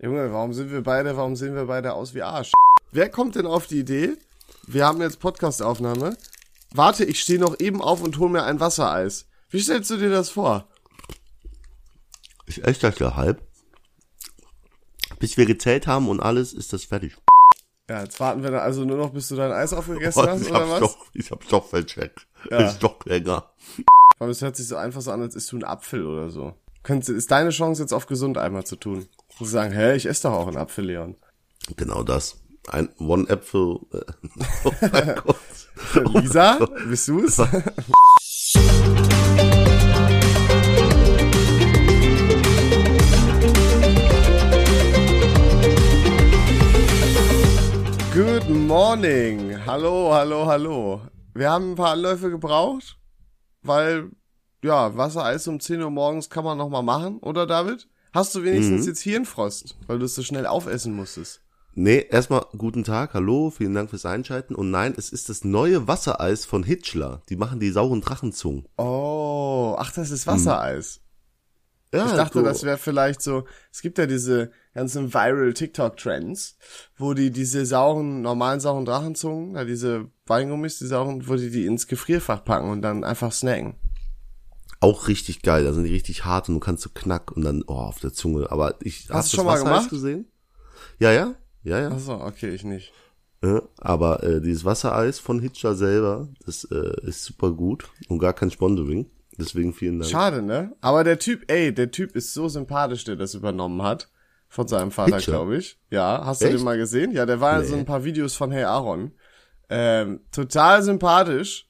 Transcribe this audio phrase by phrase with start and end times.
[0.00, 2.52] Junge, warum sind wir beide, warum sehen wir beide aus wie Arsch?
[2.92, 4.16] Wer kommt denn auf die Idee?
[4.64, 6.16] Wir haben jetzt Podcastaufnahme.
[6.72, 9.26] Warte, ich stehe noch eben auf und hol mir ein Wassereis.
[9.50, 10.68] Wie stellst du dir das vor?
[12.46, 13.42] Ich esse das ja halb.
[15.18, 17.16] Bis wir gezählt haben und alles, ist das fertig.
[17.90, 20.42] Ja, jetzt warten wir dann also nur noch, bis du dein Eis aufgegessen Und hast,
[20.42, 20.80] ich oder was?
[20.80, 22.28] doch, ich hab's doch vercheckt.
[22.52, 22.68] Ja.
[22.68, 23.50] Ist doch länger.
[24.20, 26.54] Aber es hört sich so einfach so an, als isst du einen Apfel oder so.
[26.88, 29.06] Könntest, ist deine Chance jetzt auf gesund einmal zu tun.
[29.36, 31.16] Zu sagen, hä, ich esse doch auch einen Apfel, Leon.
[31.76, 32.40] Genau das.
[32.66, 33.80] Ein One Apfel.
[33.92, 34.00] Äh,
[34.64, 35.36] oh mein Gott.
[36.14, 37.36] Lisa, bist du's?
[48.14, 49.58] Good morning.
[49.66, 51.02] Hallo, hallo, hallo.
[51.34, 52.96] Wir haben ein paar Anläufe gebraucht,
[53.60, 54.08] weil,
[54.62, 57.88] ja, Wassereis um 10 Uhr morgens kann man noch mal machen, oder David?
[58.12, 61.42] Hast du wenigstens jetzt Hirnfrost, weil du es so schnell aufessen musstest?
[61.74, 64.54] Nee, erstmal guten Tag, hallo, vielen Dank fürs Einschalten.
[64.56, 67.22] Und nein, es ist das neue Wassereis von Hitchler.
[67.28, 68.66] Die machen die sauren Drachenzungen.
[68.78, 71.00] Oh, ach, das ist Wassereis.
[71.94, 72.44] Ja, Ich dachte, so.
[72.44, 76.56] das wäre vielleicht so, es gibt ja diese ganzen viral TikTok-Trends,
[76.96, 81.64] wo die diese sauren, normalen sauren Drachenzungen, ja, diese Weingummis, die sauren, wo die die
[81.66, 83.76] ins Gefrierfach packen und dann einfach snacken.
[84.80, 85.64] Auch richtig geil.
[85.64, 88.12] Da sind die richtig hart und du kannst so knack und dann, oh, auf der
[88.12, 88.50] Zunge.
[88.50, 89.90] Aber ich, Hast du das schon mal gemacht?
[89.90, 90.26] gesehen?
[90.98, 91.88] Ja, ja, ja, ja.
[91.90, 92.92] Achso, okay, ich nicht.
[93.42, 98.32] Ja, aber äh, dieses Wassereis von Hitcher selber, das äh, ist super gut und gar
[98.32, 99.10] kein Sponsoring.
[99.38, 100.10] Deswegen vielen Dank.
[100.10, 100.74] Schade, ne?
[100.80, 104.08] Aber der Typ, ey, der Typ ist so sympathisch, der das übernommen hat.
[104.48, 105.78] Von seinem Vater, glaube ich.
[105.90, 106.56] Ja, hast du Echt?
[106.56, 107.12] den mal gesehen?
[107.12, 107.80] Ja, der war in so Nee.
[107.80, 109.12] ein paar Videos von Hey Aaron.
[109.68, 111.67] Ähm, total sympathisch.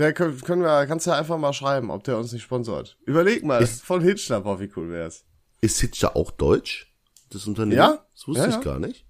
[0.00, 2.96] Der können, wir, kannst du ja einfach mal schreiben, ob der uns nicht sponsort.
[3.04, 5.26] Überleg mal, von Hitchler, boah, wie cool wär's.
[5.60, 6.90] Ist Hitcher auch deutsch?
[7.28, 7.76] Das Unternehmen?
[7.76, 8.02] Ja?
[8.14, 8.60] Das wusste Ja, ich ja.
[8.62, 9.04] gar nicht.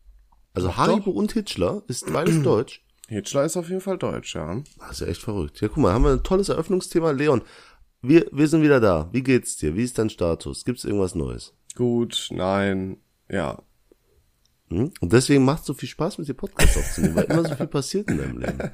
[0.52, 2.84] Also Haribo und Hitchler ist beides deutsch.
[3.06, 4.62] Hitchler ist auf jeden Fall deutsch, ja.
[4.80, 5.60] Das ist ja echt verrückt.
[5.60, 7.12] Ja, guck mal, haben wir ein tolles Eröffnungsthema.
[7.12, 7.42] Leon,
[8.02, 9.08] wir, wir sind wieder da.
[9.12, 9.76] Wie geht's dir?
[9.76, 10.64] Wie ist dein Status?
[10.64, 11.54] Gibt's irgendwas Neues?
[11.76, 12.96] Gut, nein,
[13.28, 13.62] ja.
[14.70, 14.92] Hm?
[15.00, 18.08] Und deswegen macht so viel Spaß, mit dir Podcast aufzunehmen, weil immer so viel passiert
[18.10, 18.58] in deinem Leben.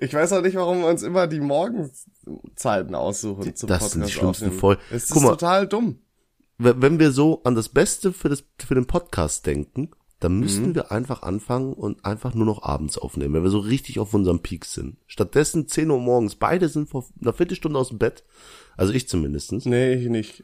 [0.00, 4.12] Ich weiß auch nicht, warum wir uns immer die Morgenzeiten aussuchen zum Das sind die
[4.12, 4.78] Podcast schlimmsten voll.
[4.90, 5.30] Es ist mal.
[5.30, 6.00] total dumm.
[6.58, 10.70] wenn wenn wir so an das Beste für, das, für den Podcast denken, dann müssten
[10.70, 10.74] Mhm.
[10.74, 14.40] wir einfach anfangen und einfach nur noch abends aufnehmen, wenn wir so richtig auf unserem
[14.40, 14.96] Peak sind.
[15.06, 18.24] Stattdessen 10 Uhr morgens, beide sind vor einer Viertelstunde aus dem Bett.
[18.76, 19.64] Also ich zumindestens.
[19.64, 20.42] Nee, ich nicht.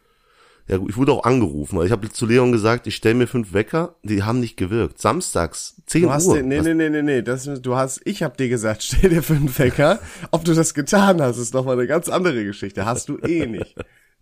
[0.70, 3.26] Ja gut, ich wurde auch angerufen, weil ich habe zu Leon gesagt, ich stelle mir
[3.26, 5.00] fünf Wecker, die haben nicht gewirkt.
[5.00, 6.36] Samstags, 10 Du hast Uhr.
[6.36, 9.10] den, nee, Was- nee, nee, nee, nee, das, du hast, ich hab dir gesagt, stell
[9.10, 9.98] dir fünf Wecker.
[10.30, 12.84] Ob du das getan hast, ist nochmal eine ganz andere Geschichte.
[12.84, 13.74] Hast du eh nicht.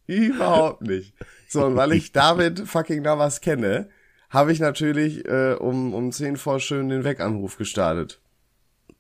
[0.07, 1.13] Überhaupt nicht.
[1.49, 3.91] So, und weil ich David fucking Navas kenne,
[4.31, 8.21] habe ich natürlich äh, um, um zehn vor schön den Weckanruf gestartet.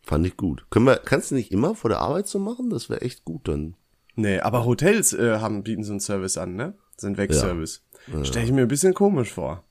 [0.02, 0.66] Fand ich gut.
[0.70, 2.68] Können wir, kannst du nicht immer vor der Arbeit so machen?
[2.70, 3.74] Das wäre echt gut dann.
[4.16, 6.74] Nee, aber Hotels äh, haben, bieten so einen Service an, ne?
[6.98, 7.82] Sind Wegservice.
[8.24, 9.64] Stell ich mir ein bisschen komisch vor.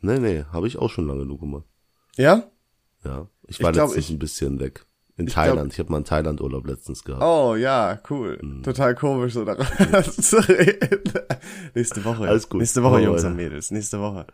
[0.00, 1.64] Nee, nee, habe ich auch schon lange genug gemacht.
[2.16, 2.50] Ja?
[3.04, 4.84] Ja, ich war Ich glaub, letztens ich- ein bisschen weg.
[5.18, 5.72] In glaub- Thailand.
[5.74, 7.22] ich habe mal einen Thailand-Urlaub letztens gehabt.
[7.22, 8.38] Oh, ja, cool.
[8.40, 8.62] Hm.
[8.62, 11.02] Total komisch, so darüber zu reden.
[11.74, 12.26] Nächste Woche.
[12.26, 12.60] Alles gut.
[12.60, 13.70] Nächste Woche, wir Jungs und Mädels.
[13.70, 14.26] Nächste Woche.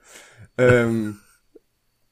[0.57, 1.19] Ähm,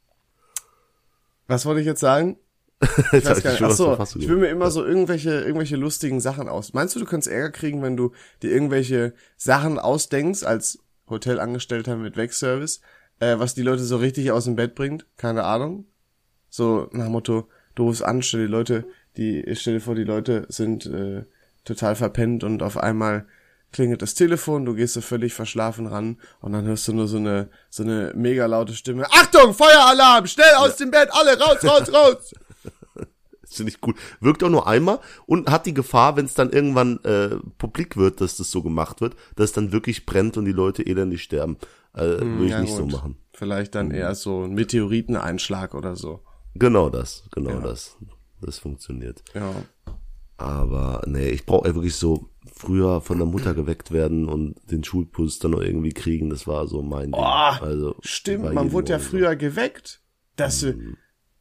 [1.46, 2.36] was wollte ich jetzt sagen?
[3.12, 3.62] Ich weiß gar nicht.
[3.62, 6.74] Achso, ich will mir immer so irgendwelche, irgendwelche lustigen Sachen aus.
[6.74, 10.78] Meinst du, du könntest Ärger kriegen, wenn du dir irgendwelche Sachen ausdenkst als
[11.08, 12.80] Hotelangestellter mit Wegservice,
[13.20, 15.06] äh, was die Leute so richtig aus dem Bett bringt?
[15.16, 15.86] Keine Ahnung.
[16.50, 18.84] So nach Motto, du rufst an, stell die Leute,
[19.16, 21.24] die, stell dir vor, die Leute sind äh,
[21.64, 23.26] total verpennt und auf einmal
[23.72, 27.16] klingelt das Telefon, du gehst so völlig verschlafen ran und dann hörst du nur so
[27.18, 29.06] eine so eine mega laute Stimme.
[29.10, 32.34] Achtung, Feueralarm, schnell aus dem Bett, alle raus, raus, raus.
[33.48, 33.96] Das finde ich gut.
[34.20, 38.20] Wirkt auch nur einmal und hat die Gefahr, wenn es dann irgendwann äh, publik wird,
[38.20, 41.56] dass das so gemacht wird, dass es dann wirklich brennt und die Leute elendig sterben.
[41.94, 42.92] Äh, Würde ich Hm, Ja, nicht so gut.
[42.92, 43.16] machen.
[43.32, 46.20] Vielleicht dann eher so ein Meteoriteneinschlag oder so.
[46.54, 47.96] Genau das, genau das.
[48.40, 49.22] Das funktioniert.
[49.34, 49.50] Ja.
[50.38, 55.38] Aber nee, ich brauche wirklich so früher von der Mutter geweckt werden und den Schulbus
[55.38, 56.28] dann noch irgendwie kriegen.
[56.30, 57.12] Das war so mein Ding.
[57.12, 59.16] Boah, also Stimmt, man wurde ja Morgen so.
[59.16, 60.02] früher geweckt.
[60.36, 60.74] Das, äh,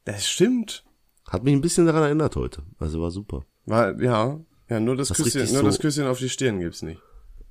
[0.04, 0.84] das stimmt.
[1.28, 2.62] Hat mich ein bisschen daran erinnert heute.
[2.78, 3.42] Also war super.
[3.66, 4.38] War, ja,
[4.68, 7.00] ja, nur das, Das Küsschen, nur so- das Küsschen auf die Stirn gibt's nicht.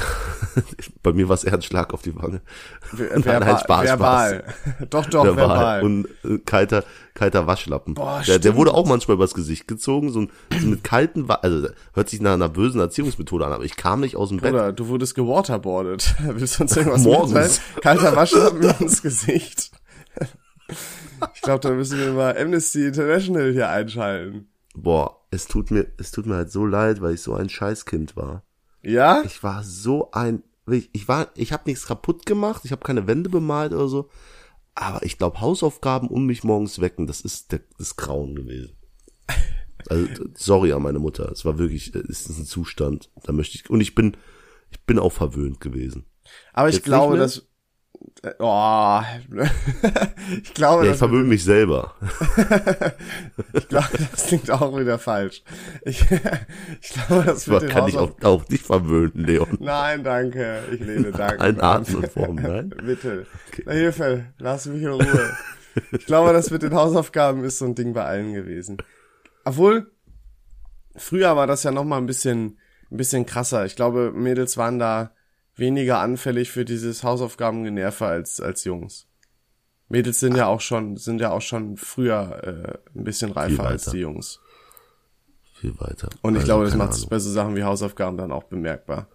[1.03, 2.41] Bei mir war es eher ein Schlag auf die Wange.
[2.81, 4.45] Ver Nein, verbal, nein, Spaß, verbal.
[4.91, 5.49] doch, doch, verbal.
[5.49, 5.83] verbal.
[5.85, 7.95] Und äh, kalter, kalter Waschlappen.
[7.95, 10.31] Boah, der, der wurde auch manchmal übers Gesicht gezogen, so, ein,
[10.61, 14.01] so mit kalten, Wa also hört sich nach einer bösen Erziehungsmethode an, aber ich kam
[14.01, 14.53] nicht aus dem Bett.
[14.55, 16.17] Oder du wurdest gewaterboardet.
[16.21, 17.33] Willst du uns irgendwas Morgens.
[17.33, 17.53] mitteilen?
[17.83, 19.71] Kalter Waschlappen ins Gesicht.
[21.35, 24.49] Ich glaube, da müssen wir mal Amnesty International hier einschalten.
[24.75, 28.17] Boah, es tut mir, es tut mir halt so leid, weil ich so ein Scheißkind
[28.17, 28.43] war.
[28.83, 29.23] Ja?
[29.25, 33.31] Ich war so ein, ich, war, ich habe nichts kaputt gemacht, ich habe keine Wände
[33.31, 34.11] bemalt oder so,
[34.75, 38.77] aber ich glaube Hausaufgaben um mich morgens wecken, das ist der, das Grauen gewesen.
[39.89, 43.71] Also sorry an meine Mutter, es war wirklich, es ist ein Zustand, da möchte ich
[43.71, 44.17] und ich bin,
[44.71, 46.07] ich bin auch verwöhnt gewesen.
[46.53, 47.47] Aber ich Jetzt glaube, dass.
[48.39, 49.01] Oh,
[50.43, 51.95] ich glaube, Ja, ich das, verwöhne mich selber.
[53.53, 55.43] ich glaube, das klingt auch wieder falsch.
[55.85, 56.01] Ich,
[56.81, 59.59] ich glaube, das Ich wird den kann Hausauf- auch, auch nicht verwöhnen, Leon.
[59.61, 60.61] Nein, danke.
[60.73, 61.45] Ich lehne danke.
[61.47, 62.69] Und Formen, nein?
[62.85, 63.27] Bitte.
[63.65, 65.37] Na Hilfe, lass mich in Ruhe.
[65.93, 68.79] Ich glaube, das mit den Hausaufgaben ist so ein Ding bei allen gewesen.
[69.45, 69.91] Obwohl,
[70.97, 72.59] früher war das ja noch mal ein bisschen,
[72.91, 73.67] ein bisschen krasser.
[73.67, 75.13] Ich glaube, Mädels waren da
[75.57, 79.07] weniger anfällig für dieses Hausaufgabengenerve als, als Jungs.
[79.89, 82.43] Mädels sind ja auch schon, sind ja auch schon früher
[82.95, 84.41] äh, ein bisschen reifer als die Jungs.
[85.55, 86.11] Viel weiter.
[86.23, 87.11] Und ich Also, glaube, das macht es Ahnung.
[87.11, 89.09] bei so Sachen wie Hausaufgaben dann auch bemerkbar.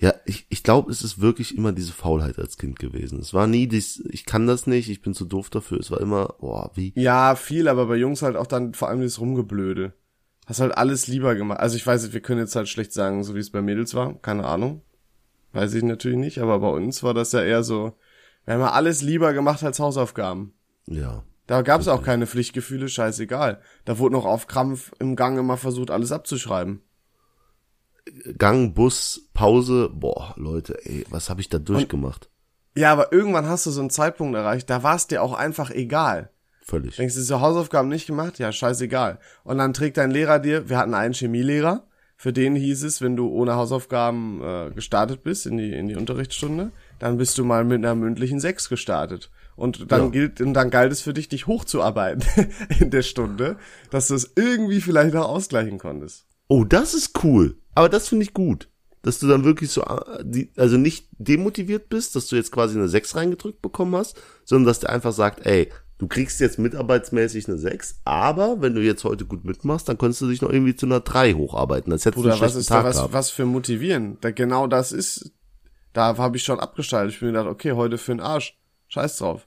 [0.00, 3.18] Ja, ich, ich glaube, es ist wirklich immer diese Faulheit als Kind gewesen.
[3.20, 5.78] Es war nie dies, ich kann das nicht, ich bin zu doof dafür.
[5.80, 6.92] Es war immer, boah, wie.
[6.96, 9.92] Ja, viel, aber bei Jungs halt auch dann vor allem dieses Rumgeblöde.
[10.46, 11.60] Hast halt alles lieber gemacht.
[11.60, 13.94] Also ich weiß nicht, wir können jetzt halt schlecht sagen, so wie es bei Mädels
[13.94, 14.14] war.
[14.22, 14.82] Keine Ahnung.
[15.58, 17.98] Weiß ich natürlich nicht, aber bei uns war das ja eher so,
[18.44, 20.54] wir haben ja alles lieber gemacht als Hausaufgaben.
[20.86, 21.24] Ja.
[21.48, 23.60] Da gab es auch keine Pflichtgefühle, scheißegal.
[23.84, 26.82] Da wurde noch auf Krampf im Gang immer versucht, alles abzuschreiben.
[28.38, 32.30] Gang, Bus, Pause, boah, Leute, ey, was habe ich da durchgemacht?
[32.76, 35.72] Ja, aber irgendwann hast du so einen Zeitpunkt erreicht, da war es dir auch einfach
[35.72, 36.30] egal.
[36.62, 36.94] Völlig.
[36.94, 38.38] Denkst du, so Hausaufgaben nicht gemacht?
[38.38, 39.18] Ja, scheißegal.
[39.42, 41.87] Und dann trägt dein Lehrer dir, wir hatten einen Chemielehrer,
[42.20, 45.94] für den hieß es, wenn du ohne Hausaufgaben äh, gestartet bist in die, in die
[45.94, 49.30] Unterrichtsstunde, dann bist du mal mit einer mündlichen Sechs gestartet.
[49.54, 50.08] Und dann Ja.
[50.10, 52.24] gilt, und dann galt es für dich, dich hochzuarbeiten
[52.80, 53.56] in der Stunde,
[53.90, 56.26] dass du es irgendwie vielleicht noch ausgleichen konntest.
[56.48, 57.56] Oh, das ist cool.
[57.76, 58.68] Aber das finde ich gut.
[59.02, 63.14] Dass du dann wirklich so, also nicht demotiviert bist, dass du jetzt quasi eine 6
[63.14, 65.68] reingedrückt bekommen hast, sondern dass der einfach sagt, ey,
[65.98, 70.20] du kriegst jetzt mitarbeitsmäßig eine 6, aber wenn du jetzt heute gut mitmachst, dann kannst
[70.20, 71.90] du dich noch irgendwie zu einer 3 hocharbeiten.
[71.90, 73.12] Das hättest du Oder einen was ist da Tag was, gehabt.
[73.12, 74.18] was für motivieren?
[74.20, 75.32] Da genau das ist,
[75.92, 77.14] da habe ich schon abgestaltet.
[77.14, 78.56] Ich bin gedacht, okay, heute für den Arsch.
[78.88, 79.46] Scheiß drauf.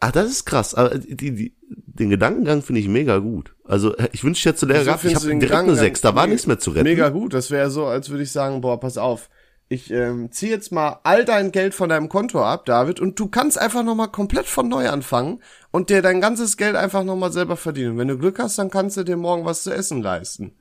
[0.00, 0.74] Ah, das ist krass.
[0.74, 3.54] Aber die, die, den Gedankengang finde ich mega gut.
[3.64, 6.26] Also ich wünsche jetzt zu Lehrer gehabt, ich habe direkt eine Gedankengang 6, da war
[6.26, 6.84] nichts mehr zu retten.
[6.84, 7.32] Mega gut.
[7.32, 9.30] Das wäre so, als würde ich sagen, boah, pass auf.
[9.72, 13.28] Ich ähm, zieh jetzt mal all dein Geld von deinem Konto ab, David, und du
[13.28, 15.40] kannst einfach nochmal komplett von neu anfangen
[15.70, 17.96] und dir dein ganzes Geld einfach nochmal selber verdienen.
[17.96, 20.52] Wenn du Glück hast, dann kannst du dir morgen was zu essen leisten.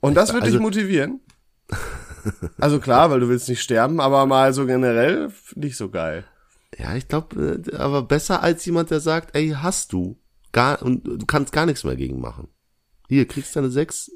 [0.00, 1.20] Und das wird dich Also- motivieren?
[2.58, 6.24] Also klar, weil du willst nicht sterben, aber mal so generell nicht so geil.
[6.76, 10.18] Ja, ich glaube, aber besser als jemand, der sagt, ey, hast du
[10.52, 12.48] gar und du kannst gar nichts mehr gegen machen.
[13.08, 14.10] Hier, kriegst du eine 6,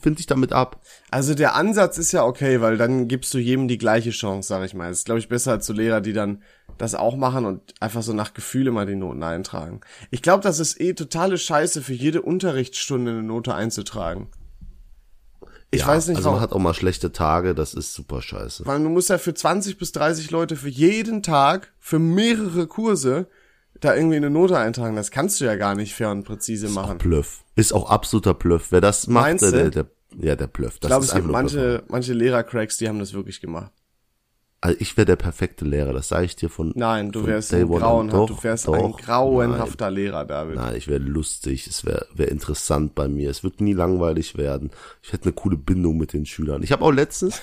[0.00, 0.82] find dich damit ab.
[1.10, 4.64] Also der Ansatz ist ja okay, weil dann gibst du jedem die gleiche Chance, sag
[4.64, 4.88] ich mal.
[4.88, 6.42] Das ist, glaube ich, besser als so Lehrer, die dann
[6.78, 9.80] das auch machen und einfach so nach Gefühl immer die Noten eintragen.
[10.10, 14.28] Ich glaube, das ist eh totale Scheiße, für jede Unterrichtsstunde eine Note einzutragen.
[15.72, 18.66] Ich ja, weiß nicht, Also man hat auch mal schlechte Tage, das ist super scheiße.
[18.66, 23.28] Weil du musst ja für 20 bis 30 Leute für jeden Tag, für mehrere Kurse,
[23.80, 24.96] da irgendwie eine Note eintragen.
[24.96, 26.98] Das kannst du ja gar nicht fair und präzise machen.
[26.98, 27.44] Bluff.
[27.56, 28.68] Ist auch absoluter Bluff.
[28.70, 29.86] Wer das macht, Meinst der, der, der,
[30.20, 30.78] ja, der Bluff.
[30.78, 31.34] Das Ich glaube, ist es gibt Bluff.
[31.34, 33.72] manche, manche Lehrer-Cracks, die haben das wirklich gemacht.
[34.62, 36.72] Also ich wäre der perfekte Lehrer, das sage ich dir von.
[36.76, 40.56] Nein, du von wärst Day ein grauenhaft, du wärst doch, ein grauenhafter Lehrer, David.
[40.56, 44.70] Nein, ich wäre lustig, es wäre wär interessant bei mir, es wird nie langweilig werden.
[45.02, 46.62] Ich hätte eine coole Bindung mit den Schülern.
[46.62, 47.40] Ich habe auch letztens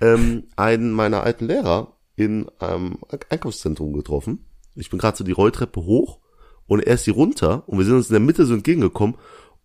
[0.00, 2.98] ähm, einen meiner alten Lehrer in einem
[3.30, 4.44] Einkaufszentrum getroffen.
[4.78, 6.18] Ich bin gerade so die Rolltreppe hoch
[6.66, 9.16] und er ist hier runter und wir sind uns in der Mitte so entgegengekommen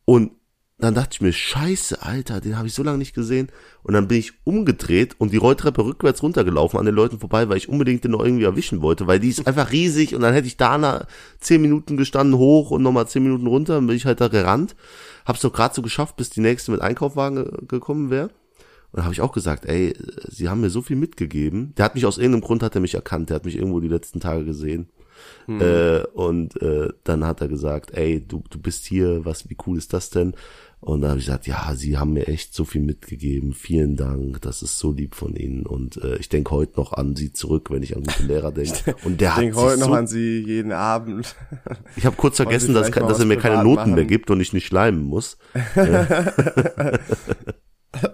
[0.05, 0.31] und
[0.79, 3.49] dann dachte ich mir, scheiße, Alter, den habe ich so lange nicht gesehen.
[3.83, 7.55] Und dann bin ich umgedreht und die Rolltreppe rückwärts runtergelaufen an den Leuten vorbei, weil
[7.55, 10.47] ich unbedingt den noch irgendwie erwischen wollte, weil die ist einfach riesig und dann hätte
[10.47, 11.05] ich da nach
[11.39, 14.75] zehn Minuten gestanden hoch und nochmal zehn Minuten runter, dann bin ich halt da gerannt.
[15.25, 18.25] Hab's doch gerade so geschafft, bis die nächste mit Einkaufwagen ge- gekommen wäre.
[18.25, 19.95] Und dann habe ich auch gesagt, ey,
[20.27, 21.73] sie haben mir so viel mitgegeben.
[21.77, 23.87] Der hat mich aus irgendeinem Grund hat er mich erkannt, der hat mich irgendwo die
[23.87, 24.89] letzten Tage gesehen.
[25.47, 29.77] Äh, und äh, dann hat er gesagt, ey, du, du bist hier, was, wie cool
[29.77, 30.33] ist das denn?
[30.79, 33.53] Und da habe ich gesagt, ja, Sie haben mir echt so viel mitgegeben.
[33.53, 35.65] Vielen Dank, das ist so lieb von Ihnen.
[35.65, 38.93] Und äh, ich denke heute noch an Sie zurück, wenn ich an gute Lehrer denke.
[39.05, 41.35] Und der Ich denke heute noch so, an sie jeden Abend.
[41.95, 43.95] Ich habe kurz vergessen, dass, dass er mir keine Noten machen.
[43.95, 45.37] mehr gibt und ich nicht schleimen muss.
[45.75, 46.33] Ja.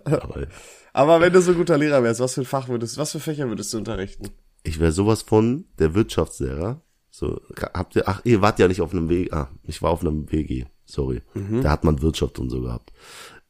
[0.06, 0.48] Aber
[0.94, 3.20] Aber wenn du so ein guter Lehrer wärst, was für ein Fach würdest, was für
[3.20, 4.30] Fächer würdest du unterrichten?
[4.64, 6.82] ich wäre sowas von der Wirtschaftslehrer.
[7.20, 7.42] So,
[7.74, 10.32] habt ihr, ach, ihr wart ja nicht auf einem Weg, ah, ich war auf einem
[10.32, 11.22] WG, sorry.
[11.34, 11.62] Mhm.
[11.64, 12.94] Da hat man Wirtschaft und so gehabt.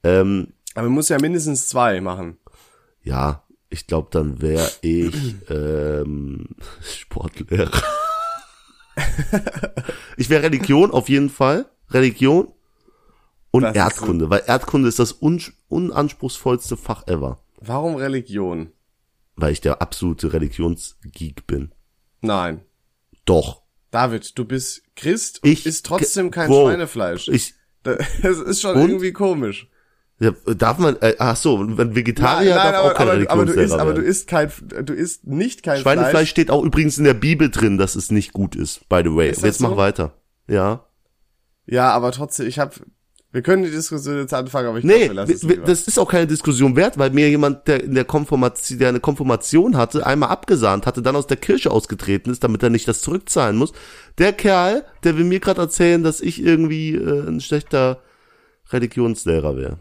[0.03, 2.39] Ähm, Aber man muss ja mindestens zwei machen.
[3.03, 6.47] ja, ich glaube, dann wäre ich ähm,
[6.81, 7.69] Sportlehrer.
[10.17, 11.69] ich wäre Religion auf jeden Fall.
[11.91, 12.47] Religion
[13.51, 17.39] und Das Erdkunde, weil Erdkunde ist das un unanspruchsvollste Fach ever.
[17.61, 18.71] Warum Religion?
[19.35, 21.71] Weil ich der absolute Religionsgeek bin.
[22.21, 22.61] Nein.
[23.29, 23.62] Doch.
[23.91, 26.67] David, du bist Christ Ich- und isst trotzdem kein Wow.
[26.69, 27.27] Schweinefleisch.
[27.29, 27.98] Ich, Das
[28.39, 28.89] ist schon Und?
[28.89, 29.69] irgendwie komisch.
[30.19, 33.74] ja, darf man, äh, ach so, wenn Vegetarier darf auch kein aber, aber du isst,
[33.74, 34.51] aber du isst kein,
[34.83, 36.29] du isst nicht kein Schweinefleisch Fleisch.
[36.29, 39.29] steht auch übrigens in der Bibel drin, dass es nicht gut ist, by the way.
[39.29, 39.77] Ist Jetzt mach so?
[39.77, 40.13] weiter.
[40.48, 40.86] Ja.
[41.67, 42.75] Ja, aber trotzdem, ich habe,
[43.31, 45.65] wir können die Diskussion jetzt anfangen, aber ich Nee, glaube, wir lassen es lieber.
[45.65, 49.00] das ist auch keine Diskussion wert, weil mir jemand, der in der Konfirmation, der eine
[49.00, 53.01] Konfirmation hatte, einmal abgesahnt hatte, dann aus der Kirche ausgetreten ist, damit er nicht das
[53.01, 53.71] zurückzahlen muss.
[54.17, 58.01] Der Kerl, der will mir gerade erzählen, dass ich irgendwie äh, ein schlechter
[58.71, 59.77] Religionslehrer wäre.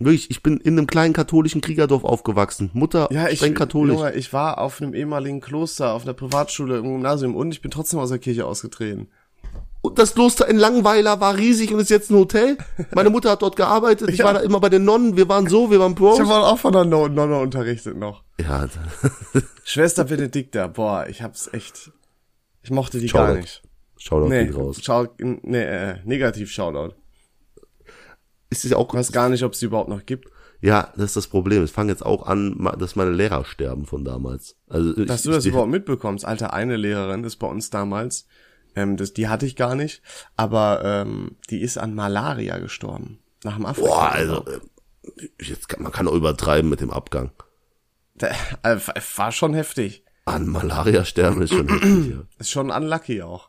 [0.00, 2.70] Wirklich, ich bin in einem kleinen katholischen Kriegerdorf aufgewachsen.
[2.72, 3.96] Mutter ja, ich, streng katholisch.
[3.96, 7.72] Junge, ich war auf einem ehemaligen Kloster, auf einer Privatschule im Gymnasium und ich bin
[7.72, 9.08] trotzdem aus der Kirche ausgetreten.
[9.80, 12.58] Und das Kloster in Langweiler war riesig und ist jetzt ein Hotel.
[12.94, 14.10] Meine Mutter hat dort gearbeitet.
[14.10, 14.24] Ich Ja.
[14.24, 15.16] war da immer bei den Nonnen.
[15.16, 16.18] Wir waren so, wir waren Bros.
[16.18, 18.24] Ich habe auch von der No- Nonne unterrichtet noch.
[18.40, 18.68] Ja,
[19.64, 21.92] Schwester Benedikta, boah, ich hab's echt,
[22.62, 23.24] ich mochte die Shoutout.
[23.26, 23.62] gar nicht.
[23.96, 24.50] schau doch Nee, nee.
[24.50, 24.78] raus.
[24.82, 26.94] schau, nee, äh, negativ Shoutout.
[28.50, 30.28] Ist es auch Ich weiß gar nicht, ob es die überhaupt noch gibt.
[30.60, 31.62] Ja, das ist das Problem.
[31.62, 34.56] Es fangen jetzt auch an, dass meine Lehrer sterben von damals.
[34.68, 36.24] Also Dass ich, du das ich, überhaupt mitbekommst.
[36.24, 38.26] Alter, eine Lehrerin ist bei uns damals,
[38.78, 40.02] ähm, das, die hatte ich gar nicht,
[40.36, 43.18] aber ähm, die ist an Malaria gestorben.
[43.44, 43.88] Nach dem Afrika.
[43.88, 47.30] Boah, also äh, jetzt kann, man kann auch übertreiben mit dem Abgang.
[48.14, 48.28] Da,
[48.62, 48.78] äh,
[49.16, 50.04] war schon heftig.
[50.24, 52.22] An Malaria sterben ist schon heftig, ja.
[52.38, 53.48] Ist schon unlucky auch.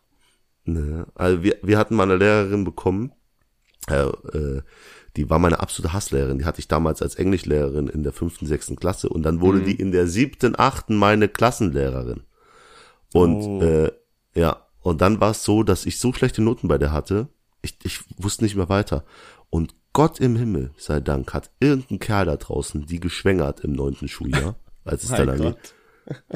[0.65, 1.07] Ne?
[1.15, 3.11] Also wir, wir hatten mal eine Lehrerin bekommen,
[3.89, 4.61] äh, äh,
[5.15, 6.37] die war meine absolute Hasslehrerin.
[6.37, 9.75] Die hatte ich damals als Englischlehrerin in der fünften, sechsten Klasse und dann wurde die
[9.75, 12.23] in der siebten, achten meine Klassenlehrerin.
[13.11, 13.61] Und Oh.
[13.63, 13.91] äh,
[14.35, 17.27] ja, und dann war es so, dass ich so schlechte Noten bei der hatte,
[17.61, 19.03] ich, ich wusste nicht mehr weiter.
[19.49, 24.07] Und Gott im Himmel sei Dank hat irgendein Kerl da draußen die geschwängert im neunten
[24.07, 24.55] Schuljahr,
[24.85, 25.57] als es dann angeht.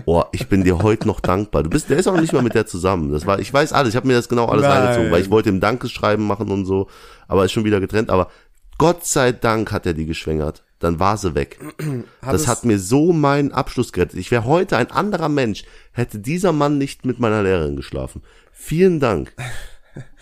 [0.06, 1.64] Boah, ich bin dir heute noch dankbar.
[1.64, 3.12] Du bist, der ist auch nicht mal mit der zusammen.
[3.12, 4.72] Das war, ich weiß alles, ich habe mir das genau alles Nein.
[4.72, 6.90] reingezogen, weil ich wollte ihm Dankeschreiben machen und so,
[7.28, 8.10] aber ist schon wieder getrennt.
[8.10, 8.30] Aber
[8.78, 10.64] Gott sei Dank hat er die geschwängert.
[10.84, 11.60] Dann war sie weg.
[12.22, 14.20] das es- hat mir so meinen Abschluss gerettet.
[14.20, 15.64] Ich wäre heute ein anderer Mensch,
[15.94, 18.22] hätte dieser Mann nicht mit meiner Lehrerin geschlafen.
[18.52, 19.34] Vielen Dank.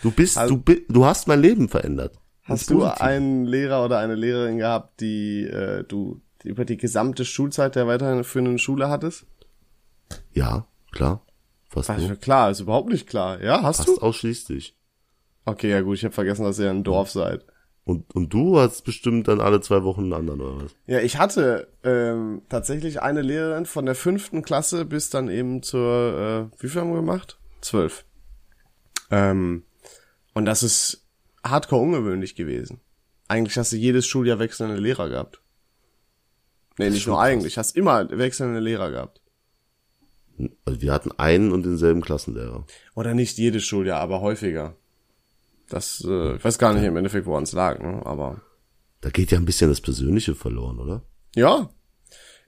[0.02, 2.18] Du bist, du, bi- du hast mein Leben verändert.
[2.44, 7.24] Hast du einen Lehrer oder eine Lehrerin gehabt, die äh, du die über die gesamte
[7.24, 9.26] Schulzeit der weiterführenden Schule hattest?
[10.32, 11.24] Ja, klar.
[11.68, 12.08] Fast nur.
[12.08, 13.40] für klar, ist überhaupt nicht klar.
[13.42, 13.92] Ja, hast du?
[13.92, 14.76] Fast ausschließlich.
[15.44, 17.44] Okay, ja gut, ich habe vergessen, dass ihr ein Dorf seid.
[17.84, 20.76] Und, und du hast bestimmt dann alle zwei Wochen einen anderen oder was?
[20.86, 26.50] Ja, ich hatte ähm, tatsächlich eine Lehrerin von der fünften Klasse bis dann eben zur,
[26.52, 27.38] äh, wie viel haben wir gemacht?
[27.60, 28.04] Zwölf.
[29.10, 29.64] Ähm,
[30.32, 31.06] und das ist
[31.44, 32.80] hardcore ungewöhnlich gewesen.
[33.26, 35.42] Eigentlich hast du jedes Schuljahr wechselnde Lehrer gehabt.
[36.78, 37.30] Nee, nicht schon nur krass.
[37.30, 39.20] eigentlich, hast immer wechselnde Lehrer gehabt.
[40.64, 42.64] Also wir hatten einen und denselben Klassenlehrer.
[42.94, 44.76] Oder nicht jedes Schuljahr, aber häufiger.
[45.72, 48.02] Das, äh, ich weiß gar nicht im Endeffekt, woran es lag, ne?
[48.04, 48.42] aber
[49.00, 51.02] Da geht ja ein bisschen das Persönliche verloren, oder?
[51.34, 51.70] Ja.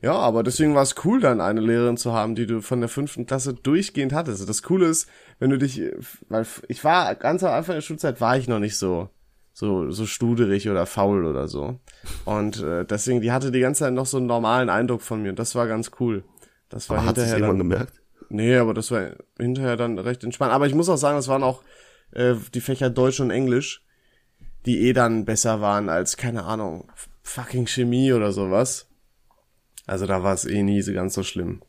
[0.03, 2.91] Ja, aber deswegen war es cool, dann eine Lehrerin zu haben, die du von der
[2.91, 4.47] fünften Klasse durchgehend hattest.
[4.47, 5.81] Das Coole ist, wenn du dich,
[6.29, 9.09] weil ich war ganz am Anfang der Schulzeit war ich noch nicht so
[9.55, 11.79] so so studerig oder faul oder so.
[12.27, 15.31] Und äh, deswegen, die hatte die ganze Zeit noch so einen normalen Eindruck von mir.
[15.31, 16.25] Und das war ganz cool.
[16.69, 17.95] Das war Aber hat sie es hinterher dann, gemerkt?
[18.29, 20.53] Nee, aber das war hinterher dann recht entspannt.
[20.53, 21.63] Aber ich muss auch sagen, es waren auch
[22.15, 23.85] äh, die Fächer Deutsch und Englisch,
[24.67, 26.91] die eh dann besser waren als, keine Ahnung,
[27.23, 28.87] fucking Chemie oder sowas.
[29.87, 31.63] Also da war es eh nie so ganz so schlimm.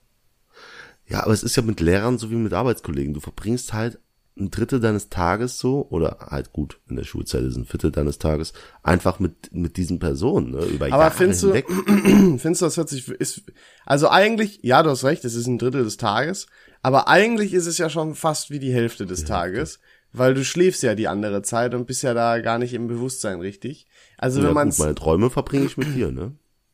[1.08, 3.14] Ja, aber es ist ja mit Lehrern so wie mit Arbeitskollegen.
[3.14, 4.00] Du verbringst halt
[4.38, 8.18] ein Drittel deines Tages so, oder halt gut, in der Schulzeit ist ein Viertel deines
[8.18, 8.52] Tages,
[8.84, 11.68] einfach mit, mit diesen Personen, ne, über Aber Jahre findest du, hinweg.
[12.42, 13.44] findest du, das hört sich, ist,
[13.86, 16.48] also eigentlich, ja, du hast recht, es ist ein Drittel des Tages,
[16.82, 19.80] aber eigentlich ist es ja schon fast wie die Hälfte des Tages,
[20.18, 23.40] weil du schläfst ja die andere Zeit und bist ja da gar nicht im Bewusstsein
[23.40, 23.88] richtig.
[24.18, 26.34] Also Ja, wenn man's meine Träume verbringe ich mit dir, ne?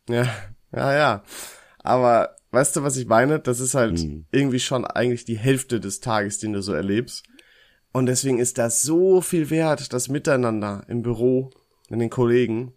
[0.10, 0.28] ja,
[0.76, 1.24] ja, ja.
[1.80, 3.40] Aber weißt du, was ich meine?
[3.40, 4.26] Das ist halt Hm.
[4.32, 7.24] irgendwie schon eigentlich die Hälfte des Tages, den du so erlebst.
[7.92, 11.50] Und deswegen ist das so viel wert, das Miteinander im Büro,
[11.90, 12.74] mit den Kollegen.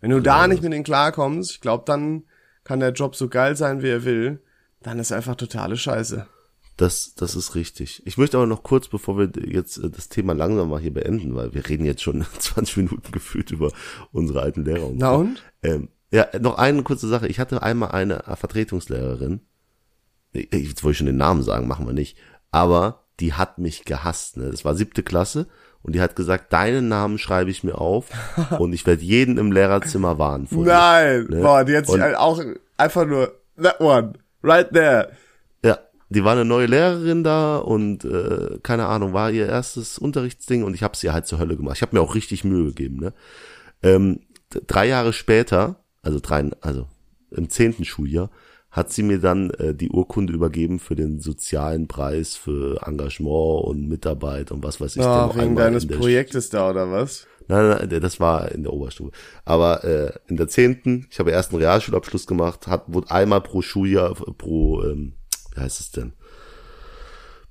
[0.00, 2.24] Wenn du da nicht mit denen klarkommst, ich glaube, dann
[2.64, 4.40] kann der Job so geil sein, wie er will.
[4.80, 6.26] Dann ist einfach totale Scheiße.
[6.76, 8.02] Das, das ist richtig.
[8.06, 11.34] Ich möchte aber noch kurz, bevor wir jetzt äh, das Thema langsam mal hier beenden,
[11.34, 13.70] weil wir reden jetzt schon 20 Minuten gefühlt über
[14.10, 15.42] unsere alten Lehrer und Na und?
[15.62, 17.28] Ähm, ja, noch eine kurze Sache.
[17.28, 19.40] Ich hatte einmal eine Vertretungslehrerin.
[20.32, 22.16] Ich- Jetzt wollte ich schon den Namen sagen, machen wir nicht.
[22.50, 24.36] Aber die hat mich gehasst.
[24.38, 24.50] Ne?
[24.50, 25.46] Das war siebte Klasse
[25.82, 28.08] und die hat gesagt, deinen Namen schreibe ich mir auf
[28.58, 30.46] und ich werde jeden im Lehrerzimmer warnen.
[30.50, 30.58] dir.
[30.58, 31.40] Nein, Ne?
[31.42, 32.42] boah, die hat sich Und- auch
[32.78, 35.12] einfach nur, that one, right there.
[36.12, 40.74] Die war eine neue Lehrerin da und äh, keine Ahnung, war ihr erstes Unterrichtsding und
[40.74, 41.76] ich habe ihr halt zur Hölle gemacht.
[41.76, 42.96] Ich habe mir auch richtig Mühe gegeben.
[42.96, 43.14] Ne?
[43.82, 44.20] Ähm,
[44.66, 46.86] drei Jahre später, also drei, also
[47.30, 48.30] im zehnten Schuljahr,
[48.70, 53.88] hat sie mir dann äh, die Urkunde übergeben für den sozialen Preis für Engagement und
[53.88, 55.02] Mitarbeit und was weiß ich.
[55.02, 57.26] Ah, noch wegen deines Projektes da, oder was?
[57.48, 59.12] Nein, nein, nein, das war in der Oberstufe.
[59.44, 63.62] Aber äh, in der zehnten, ich habe erst einen Realschulabschluss gemacht, hat wurde einmal pro
[63.62, 65.14] Schuljahr, pro, ähm,
[65.54, 66.12] wie heißt es denn?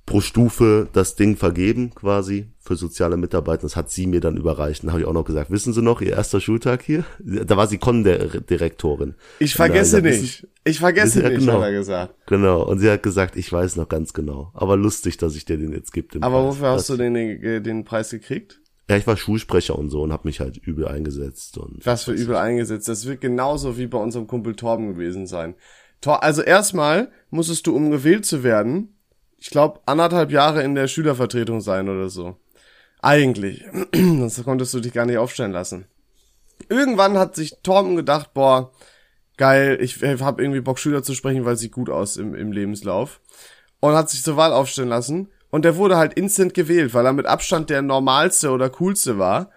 [0.04, 3.62] Pro Stufe das Ding vergeben, quasi, für soziale Mitarbeiter.
[3.62, 4.82] Das hat sie mir dann überreicht.
[4.82, 7.04] Dann habe ich auch noch gesagt, wissen Sie noch, Ihr erster Schultag hier?
[7.20, 9.14] Da war sie Con-Direktorin.
[9.38, 10.48] Ich vergesse er gesagt, nicht.
[10.64, 11.54] Ich vergesse nicht, genau.
[11.54, 12.14] hat er gesagt.
[12.26, 12.62] Genau.
[12.64, 14.50] Und sie hat gesagt, ich weiß noch ganz genau.
[14.54, 16.16] Aber lustig, dass ich dir den jetzt gibt.
[16.16, 16.46] Aber Preis.
[16.56, 18.60] wofür hast Das- du den, den, den Preis gekriegt?
[18.90, 21.56] Ja, ich war Schulsprecher und so und habe mich halt übel eingesetzt.
[21.58, 22.88] Und Was für übel eingesetzt.
[22.88, 25.54] Das wird genauso wie bei unserem Kumpel Torben gewesen sein.
[26.06, 28.96] Also erstmal musstest du, um gewählt zu werden,
[29.38, 32.36] ich glaube, anderthalb Jahre in der Schülervertretung sein oder so.
[33.00, 33.64] Eigentlich.
[33.94, 35.86] Sonst konntest du dich gar nicht aufstellen lassen.
[36.68, 38.70] Irgendwann hat sich Torben gedacht, boah,
[39.36, 43.20] geil, ich habe irgendwie Bock, Schüler zu sprechen, weil sieht gut aus im, im Lebenslauf.
[43.80, 45.28] Und hat sich zur Wahl aufstellen lassen.
[45.50, 49.50] Und der wurde halt instant gewählt, weil er mit Abstand der normalste oder coolste war.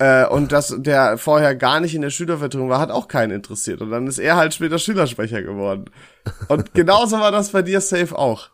[0.00, 3.82] Äh, und dass der vorher gar nicht in der Schülervertretung war, hat auch keinen interessiert.
[3.82, 5.90] Und dann ist er halt später Schülersprecher geworden.
[6.48, 8.48] Und genauso war das bei dir safe auch.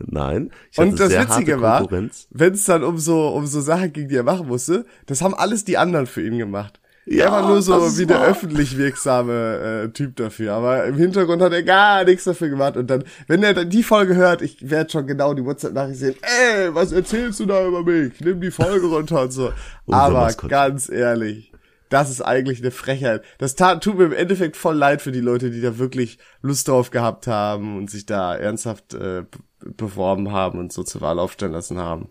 [0.00, 0.50] Nein.
[0.76, 4.24] Und das Witzige war, wenn es dann um so, um so Sachen ging, die er
[4.24, 6.79] machen musste, das haben alles die anderen für ihn gemacht.
[7.06, 10.52] Ja, er war nur so wie der öffentlich wirksame äh, Typ dafür.
[10.52, 12.76] Aber im Hintergrund hat er gar nichts dafür gemacht.
[12.76, 16.14] Und dann, wenn er dann die Folge hört, ich werde schon genau die WhatsApp-Nachricht sehen,
[16.22, 18.20] ey, was erzählst du da über mich?
[18.20, 19.52] Nimm die Folge runter und so.
[19.88, 21.52] Aber ganz ehrlich,
[21.88, 23.24] das ist eigentlich eine Frechheit.
[23.38, 26.68] Das tat, tut mir im Endeffekt voll leid für die Leute, die da wirklich Lust
[26.68, 29.24] drauf gehabt haben und sich da ernsthaft äh,
[29.58, 32.08] beworben haben und so zur Wahl aufstellen lassen haben.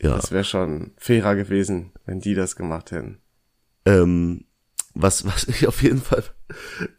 [0.00, 0.16] Ja.
[0.16, 3.21] Das wäre schon fairer gewesen, wenn die das gemacht hätten.
[3.84, 4.44] Ähm,
[4.94, 6.24] was, was ich auf jeden Fall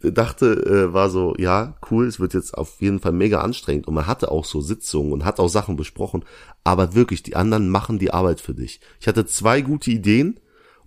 [0.02, 3.86] dachte, äh, war so, ja, cool, es wird jetzt auf jeden Fall mega anstrengend.
[3.86, 6.24] Und man hatte auch so Sitzungen und hat auch Sachen besprochen,
[6.64, 8.80] aber wirklich, die anderen machen die Arbeit für dich.
[9.00, 10.40] Ich hatte zwei gute Ideen.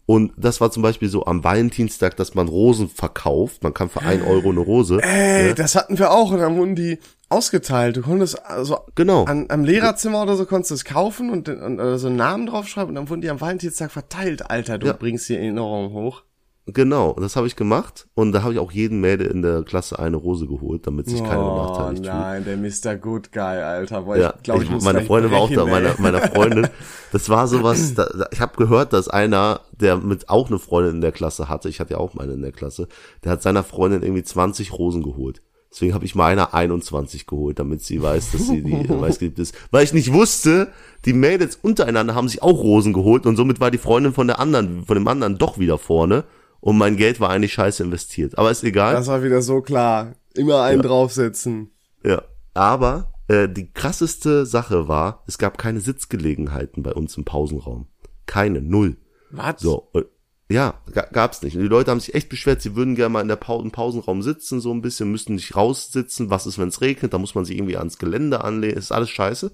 [0.10, 4.03] Und das war zum Beispiel so am Valentinstag, dass man Rosen verkauft, man kann für
[4.03, 5.03] ein Euro eine Rose.
[5.03, 6.31] Ey, das hatten wir auch.
[6.31, 6.97] Und dann wurden die
[7.29, 7.97] ausgeteilt.
[7.97, 9.25] Du konntest also Genau.
[9.25, 12.45] an, am Lehrerzimmer oder so konntest du es kaufen und, und oder so einen Namen
[12.47, 14.49] draufschreiben und dann wurden die am Valentinstag verteilt.
[14.49, 14.93] Alter, du Ja.
[14.93, 16.23] bringst die Erinnerung hoch.
[16.69, 19.99] Genau, das habe ich gemacht und da habe ich auch jeden Mädel in der Klasse
[19.99, 22.13] eine Rose geholt, damit sich keiner oh benachteiligt fühlt.
[22.13, 22.97] nein, der Mr.
[22.99, 24.01] Good Guy, Alter.
[24.01, 26.67] Boah, Ja, ich glaube, ich, ich, meine Freundin war auch da, brechen, meine, meine Freundin.
[27.13, 31.01] Das war sowas, da, ich habe gehört, dass einer, der mit auch eine Freundin in
[31.01, 32.89] der Klasse hatte, ich hatte ja auch meine in der Klasse,
[33.23, 35.41] der hat seiner Freundin irgendwie 20 Rosen geholt.
[35.71, 39.53] Deswegen habe ich meiner 21 geholt, damit sie weiß, dass sie die weißgeliebt ist.
[39.71, 40.71] Weil ich nicht wusste,
[41.06, 44.39] die Mädels untereinander haben sich auch Rosen geholt und somit war die Freundin von der
[44.39, 46.23] anderen, von dem anderen doch wieder vorne
[46.60, 48.38] und mein Geld war eigentlich scheiße investiert.
[48.38, 48.93] Aber ist egal.
[48.93, 50.13] Das war wieder so klar.
[50.36, 51.71] Immer einen draufsetzen.
[52.03, 57.88] Ja, aber äh, die krasseste Sache war, es gab keine Sitzgelegenheiten bei uns im Pausenraum.
[58.25, 58.97] Keine, null.
[59.32, 59.62] Was?
[59.62, 60.03] So, äh,
[60.49, 61.55] ja, ga- gab's nicht.
[61.55, 63.71] Und die Leute haben sich echt beschwert, sie würden gerne mal in der Pau im
[63.71, 66.29] Pausenraum sitzen, so ein bisschen, müssten nicht raussitzen.
[66.29, 67.13] Was ist, wenn es regnet?
[67.13, 68.77] Da muss man sich irgendwie ans Gelände anlehnen.
[68.77, 69.51] Ist alles scheiße.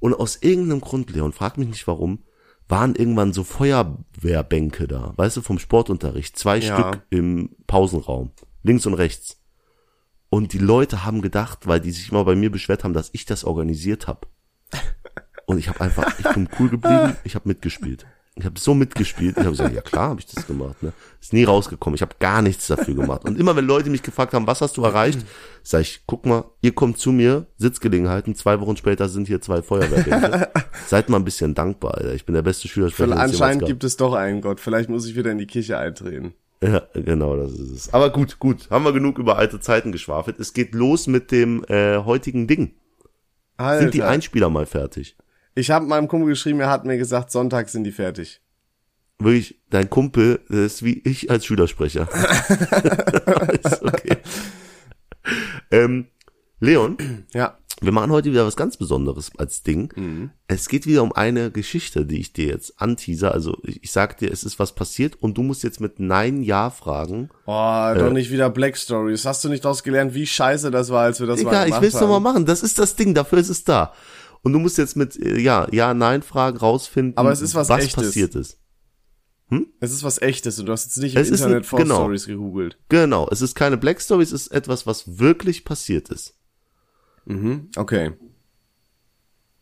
[0.00, 2.20] Und aus irgendeinem Grund, Leon, frag mich nicht warum,
[2.68, 6.36] waren irgendwann so Feuerwehrbänke da, weißt du, vom Sportunterricht.
[6.38, 6.76] Zwei Ja.
[6.90, 8.32] Stück im Pausenraum.
[8.62, 9.40] Links und rechts.
[10.28, 13.24] Und die Leute haben gedacht, weil die sich immer bei mir beschwert haben, dass ich
[13.26, 14.26] das organisiert habe.
[15.46, 18.06] Und ich habe einfach, ich bin cool geblieben, ich habe mitgespielt.
[18.38, 19.36] Ich habe so mitgespielt.
[19.38, 20.82] Ich habe gesagt, ja klar, habe ich das gemacht.
[20.82, 20.92] Ne?
[21.22, 21.94] Ist nie rausgekommen.
[21.94, 23.24] Ich habe gar nichts dafür gemacht.
[23.24, 25.24] Und immer wenn Leute mich gefragt haben, was hast du erreicht,
[25.62, 28.34] sag ich, guck mal, ihr kommt zu mir, Sitzgelegenheiten.
[28.34, 30.50] Zwei Wochen später sind hier zwei Feuerwehrbänke.
[30.86, 31.94] Seid mal ein bisschen dankbar.
[31.94, 32.12] Alter.
[32.12, 34.60] Ich bin der beste jemals Anscheinend gibt es doch einen Gott.
[34.60, 36.34] Vielleicht muss ich wieder in die Kirche eintreten.
[36.62, 37.94] Ja, genau, das ist es.
[37.94, 38.68] Aber gut, gut.
[38.68, 40.38] Haben wir genug über alte Zeiten geschwafelt.
[40.38, 42.74] Es geht los mit dem äh, heutigen Ding.
[43.56, 43.82] Alter.
[43.82, 45.16] Sind die Einspieler mal fertig?
[45.56, 48.40] Ich habe meinem Kumpel geschrieben, er hat mir gesagt, Sonntag sind die fertig.
[49.18, 52.06] Wirklich, dein Kumpel, das ist wie ich als Schülersprecher.
[53.64, 54.18] ist okay.
[55.70, 56.06] Ähm,
[56.60, 56.96] Leon,
[57.32, 57.56] Ja.
[57.80, 59.92] wir machen heute wieder was ganz Besonderes als Ding.
[59.96, 60.30] Mhm.
[60.48, 63.32] Es geht wieder um eine Geschichte, die ich dir jetzt anteaser.
[63.32, 66.42] Also ich, ich sag dir, es ist was passiert und du musst jetzt mit Nein,
[66.42, 67.30] Ja fragen.
[67.46, 69.24] Oh, doch nicht wieder Black Stories.
[69.24, 71.66] Hast du nicht daraus gelernt, wie scheiße das war, als wir das mal Egal, ich
[71.68, 72.08] gemacht will's doch haben?
[72.10, 72.46] mal machen.
[72.46, 73.92] Das ist das Ding, dafür ist es da.
[74.46, 77.68] Und du musst jetzt mit äh, Ja, Ja, Nein fragen rausfinden, Aber es ist was
[77.68, 77.94] Echtes.
[77.94, 78.60] passiert ist.
[79.80, 81.96] Es ist was echtes und du hast jetzt nicht im Es Internet ein- False genau.
[82.02, 82.78] Stories gegoogelt.
[82.88, 86.36] Genau, es ist keine Black Story, es ist etwas, was wirklich passiert ist.
[87.24, 87.70] Mhm.
[87.76, 88.12] Okay.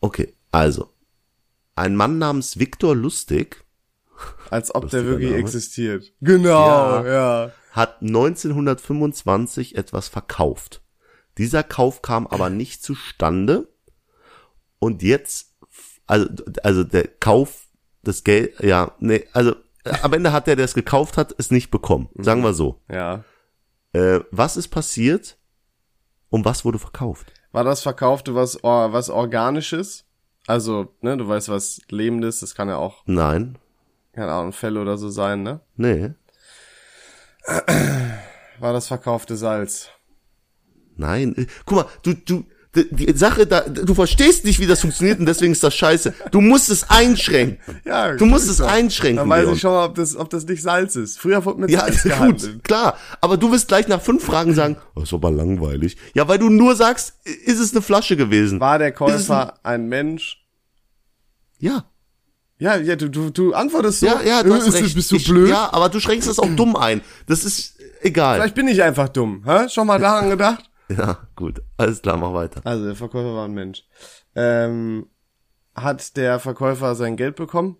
[0.00, 0.90] Okay, also.
[1.76, 3.64] Ein Mann namens Viktor Lustig
[4.50, 5.40] Als ob der wirklich Name.
[5.40, 6.12] existiert.
[6.20, 7.06] Genau, Ja.
[7.46, 7.52] ja.
[7.72, 10.82] hat 1925 etwas verkauft.
[11.38, 13.68] Dieser Kauf kam aber nicht zustande.
[14.84, 15.54] Und jetzt,
[16.06, 16.28] also,
[16.62, 17.66] also der Kauf,
[18.02, 19.56] das Geld, ja, nee, also
[20.02, 22.10] am Ende hat der, der es gekauft hat, es nicht bekommen.
[22.18, 22.80] Sagen wir so.
[22.90, 23.24] Ja.
[23.94, 25.38] Äh, was ist passiert
[26.28, 27.32] und was wurde verkauft?
[27.52, 30.04] War das Verkaufte was, or, was Organisches?
[30.46, 33.56] Also, ne, du weißt was Lebendes, das kann ja auch, Nein,
[34.12, 35.60] keine Ahnung, Fell oder so sein, ne?
[35.76, 36.10] nee,
[38.58, 39.88] War das verkaufte Salz?
[40.96, 41.34] nein.
[41.36, 42.44] Äh, Guck mal, du, du,
[42.74, 46.14] die, die Sache da, du verstehst nicht, wie das funktioniert und deswegen ist das scheiße.
[46.30, 47.58] Du musst es einschränken.
[47.84, 48.66] Ja, Du musst es doch.
[48.68, 49.54] einschränken, Dann weiß Leon.
[49.54, 51.18] ich schon mal, ob das, ob das nicht Salz ist.
[51.18, 52.52] Früher wurde mit Ja, Salz gehandelt.
[52.54, 52.96] gut, klar.
[53.20, 55.96] Aber du wirst gleich nach fünf Fragen sagen, oh, ist aber langweilig.
[56.14, 58.60] Ja, weil du nur sagst, ist es eine Flasche gewesen?
[58.60, 60.44] War der Käufer ein Mensch?
[61.58, 61.84] Ja.
[62.58, 64.06] Ja, ja, du, du, du antwortest so.
[64.06, 64.94] Ja, ja, du äh, hast recht.
[64.94, 65.48] Bist du ich, blöd?
[65.50, 67.00] Ja, aber du schränkst das auch dumm ein.
[67.26, 68.36] Das ist egal.
[68.36, 69.42] Vielleicht bin ich einfach dumm.
[69.44, 69.68] Hä?
[69.68, 70.64] Schon mal daran gedacht?
[70.88, 71.62] Ja, gut.
[71.78, 72.60] Alles klar, mach weiter.
[72.64, 73.84] Also, der Verkäufer war ein Mensch.
[74.34, 75.06] Ähm,
[75.74, 77.78] hat der Verkäufer sein Geld bekommen?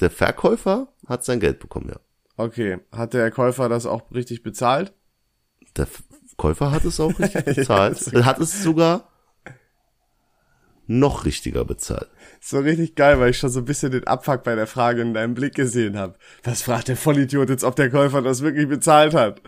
[0.00, 1.98] Der Verkäufer hat sein Geld bekommen, ja.
[2.36, 2.78] Okay.
[2.92, 4.92] Hat der Käufer das auch richtig bezahlt?
[5.76, 6.04] Der F-
[6.36, 8.06] Käufer hat es auch richtig bezahlt.
[8.12, 9.08] Er hat es sogar
[10.86, 12.08] noch richtiger bezahlt.
[12.40, 15.12] So richtig geil, weil ich schon so ein bisschen den Abfuck bei der Frage in
[15.14, 16.14] deinem Blick gesehen habe.
[16.44, 19.42] Was fragt der Vollidiot jetzt, ob der Käufer das wirklich bezahlt hat?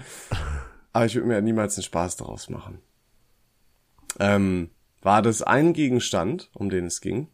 [0.92, 2.78] Aber ich würde mir ja niemals einen Spaß daraus machen.
[4.18, 4.70] Ähm,
[5.02, 7.28] war das ein Gegenstand, um den es ging?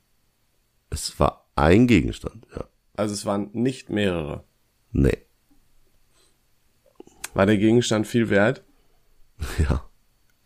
[0.91, 2.65] Es war ein Gegenstand, ja.
[2.97, 4.45] Also es waren nicht mehrere.
[4.93, 5.19] Nee.
[7.35, 8.63] War der Gegenstand viel wert?
[9.59, 9.85] Ja.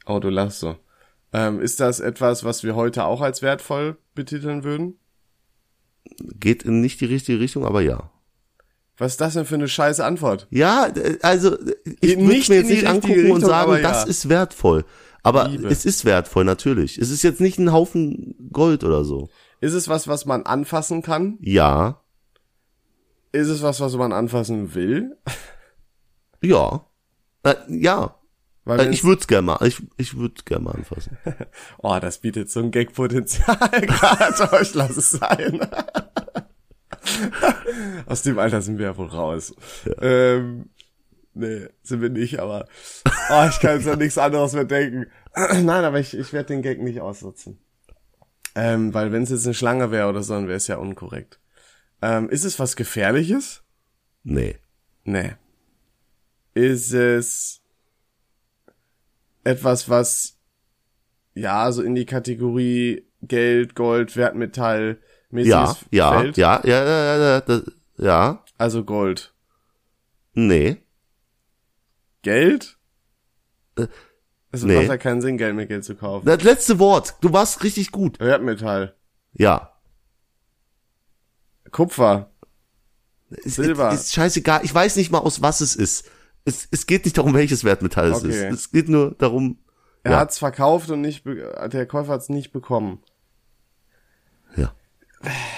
[0.07, 0.77] Oh, du lachst so.
[1.33, 4.99] Ähm, ist das etwas, was wir heute auch als wertvoll betiteln würden?
[6.19, 8.11] Geht in nicht die richtige Richtung, aber ja.
[9.01, 10.47] Was ist das denn für eine scheiße Antwort?
[10.51, 11.57] Ja, äh, also
[12.01, 14.11] ich würde nicht mir jetzt nicht angucken und Richtung, sagen, aber das ja.
[14.11, 14.85] ist wertvoll.
[15.23, 15.69] Aber Liebe.
[15.69, 16.99] es ist wertvoll, natürlich.
[16.99, 19.31] Es ist jetzt nicht ein Haufen Gold oder so.
[19.63, 21.39] Ist es was, was man anfassen kann?
[21.41, 22.03] Ja,
[23.33, 25.17] Ist es was, was man anfassen will?
[26.43, 26.85] ja,
[27.43, 28.17] äh, ja.
[28.67, 31.17] Äh, ich würde es gerne mal, ich, ich würde gerne mal anfassen.
[31.79, 34.63] Oh, das bietet so ein Gag-Potenzial gerade.
[34.63, 35.61] Ich lasse es sein.
[38.07, 39.55] Aus dem Alter sind wir ja wohl raus.
[40.01, 40.71] Ähm,
[41.35, 42.69] nee, sind wir nicht, aber
[43.31, 45.07] oh, ich kann jetzt an nichts anderes mehr denken.
[45.35, 47.59] Nein, aber ich, ich werde den Gag nicht ausnutzen.
[48.55, 51.41] Ähm, weil wenn es jetzt eine Schlange wäre oder so, dann wäre es ja unkorrekt.
[52.03, 53.63] Ähm, ist es was Gefährliches?
[54.23, 54.57] Nee.
[55.05, 55.35] Nee.
[56.55, 57.63] Ist es
[59.45, 60.39] etwas, was
[61.35, 64.99] ja so in die Kategorie Geld, Gold, Wertmetall
[65.33, 66.37] Ja, ja, fällt?
[66.37, 67.63] ja, ja, ja, ja, ja, das,
[67.99, 69.33] ja, Also Gold.
[70.35, 70.77] nee,
[72.23, 72.77] Geld?
[74.53, 74.75] Es nee.
[74.77, 76.27] macht ja keinen Sinn, Geld mit Geld zu kaufen.
[76.27, 78.19] das letzte Wort, du warst richtig gut.
[78.21, 78.95] Wertmetall.
[79.33, 79.73] Ja.
[81.71, 82.31] Kupfer.
[83.31, 83.93] Es, Silber.
[83.93, 86.11] Ist, ist scheißegal, ich weiß nicht mal, aus was es ist.
[86.45, 88.49] Es, es geht nicht darum, welches Wertmetall es Okay.
[88.49, 88.55] ist.
[88.55, 89.59] Es geht nur darum,
[90.03, 90.19] Er Ja.
[90.21, 93.03] hat's verkauft und nicht, der Käufer hat's nicht bekommen.
[94.57, 94.75] Ja.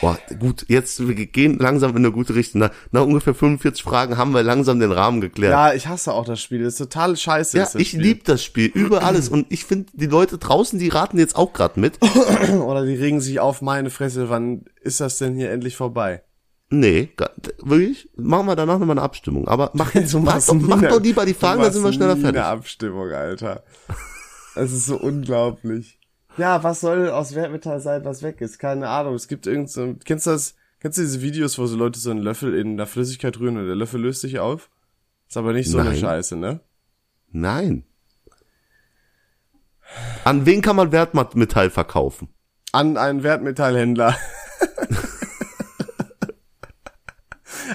[0.01, 2.63] Boah, gut, jetzt wir gehen langsam in eine gute Richtung.
[2.63, 5.53] Nach, nach ungefähr 45 Fragen haben wir langsam den Rahmen geklärt.
[5.53, 6.65] Ja, ich hasse auch das Spiel.
[6.65, 7.57] Das ist total scheiße.
[7.57, 8.01] Ja, ich Spiel.
[8.01, 11.53] lieb das Spiel über alles und ich finde die Leute draußen, die raten jetzt auch
[11.53, 11.99] gerade mit.
[12.53, 16.23] Oder die regen sich auf, meine Fresse, wann ist das denn hier endlich vorbei?
[16.71, 17.11] Nee,
[17.63, 18.09] wirklich?
[18.17, 19.47] Machen wir danach nochmal eine Abstimmung.
[19.47, 22.41] Aber mach jetzt, mach, doch, mach doch lieber die Fragen, dann sind wir schneller fertig.
[22.41, 23.63] Eine Abstimmung, Alter.
[24.57, 26.01] Es ist so unglaublich.
[26.37, 28.59] Ja, was soll aus Wertmetall sein, was weg ist?
[28.59, 29.15] Keine Ahnung.
[29.15, 32.11] Es gibt irgend so, kennst du das, kennst du diese Videos, wo so Leute so
[32.11, 34.71] einen Löffel in der Flüssigkeit rühren und der Löffel löst sich auf?
[35.29, 35.99] Ist aber nicht so eine Nein.
[35.99, 36.61] Scheiße, ne?
[37.31, 37.85] Nein.
[40.25, 42.29] An wen kann man Wertmetall verkaufen?
[42.73, 44.17] An einen Wertmetallhändler.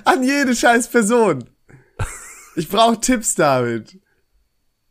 [0.04, 1.50] An jede scheiß Person.
[2.56, 4.00] Ich brauche Tipps, David.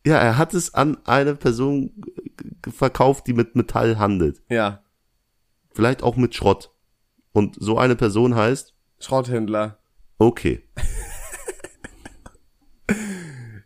[0.05, 1.91] Ja, er hat es an eine Person
[2.71, 4.43] verkauft, die mit Metall handelt.
[4.49, 4.83] Ja,
[5.73, 6.73] Vielleicht auch mit Schrott.
[7.33, 9.79] Und so eine Person heißt, Schrotthändler.
[10.19, 10.63] okay.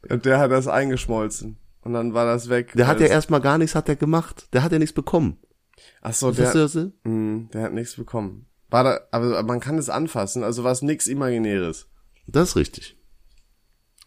[0.08, 1.58] Und der hat das eingeschmolzen.
[1.82, 2.72] Und dann war das weg.
[2.74, 4.48] Der hat ja es- erstmal gar nichts hat er gemacht.
[4.52, 5.38] Der hat ja nichts bekommen.
[6.02, 6.74] Ach so, der, das?
[7.04, 8.46] mh, der hat nichts bekommen.
[8.68, 11.88] War da, aber man kann es anfassen, also war es nix Imaginäres.
[12.26, 12.96] Das ist richtig.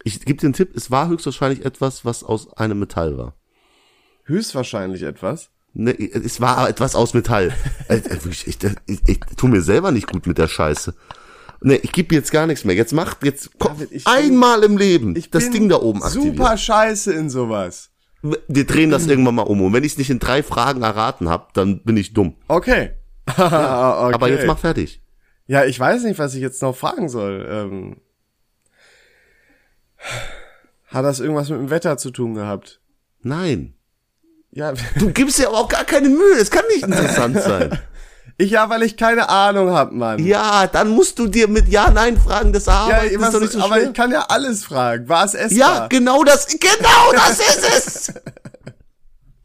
[0.03, 3.35] Ich gebe dir einen Tipp, es war höchstwahrscheinlich etwas, was aus einem Metall war.
[4.23, 5.49] Höchstwahrscheinlich etwas.
[5.73, 7.53] Ne, es war etwas aus Metall.
[7.89, 10.93] Äh, äh, wirklich, ich, ich, ich, tu mir selber nicht gut mit der Scheiße.
[11.61, 12.75] Ne, ich gebe jetzt gar nichts mehr.
[12.75, 16.01] Jetzt macht, jetzt komm, David, ich bin- einmal im Leben Ich das Ding da oben
[16.03, 16.35] aktivieren.
[16.37, 17.89] Super scheiße in sowas.
[18.47, 19.61] Wir drehen das irgendwann mal um.
[19.61, 22.35] Und wenn ich es nicht in drei Fragen erraten habe, dann bin ich dumm.
[22.47, 22.91] Okay.
[23.27, 23.41] okay.
[23.41, 25.01] Aber jetzt mach fertig.
[25.45, 27.45] Ja, ich weiß nicht, was ich jetzt noch fragen soll.
[27.49, 27.97] Ähm,
[30.87, 32.79] hat das irgendwas mit dem Wetter zu tun gehabt?
[33.21, 33.73] Nein.
[34.55, 36.35] Ja, Du gibst ja aber auch gar keine Mühe.
[36.39, 37.79] Es kann nicht interessant sein.
[38.37, 40.23] ich ja, weil ich keine Ahnung hab, Mann.
[40.23, 43.19] Ja, dann musst du dir mit Ja-Nein-Fragen des ja Arbeiten.
[43.19, 43.87] was, ist doch nicht so aber schwer.
[43.87, 45.09] ich kann ja alles fragen.
[45.09, 45.57] War es essbar?
[45.57, 48.13] Ja, genau das, genau das ist es.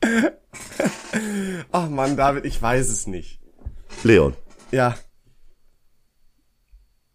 [1.73, 3.41] Ach Mann, David, ich weiß es nicht.
[4.05, 4.35] Leon,
[4.71, 4.95] Ja.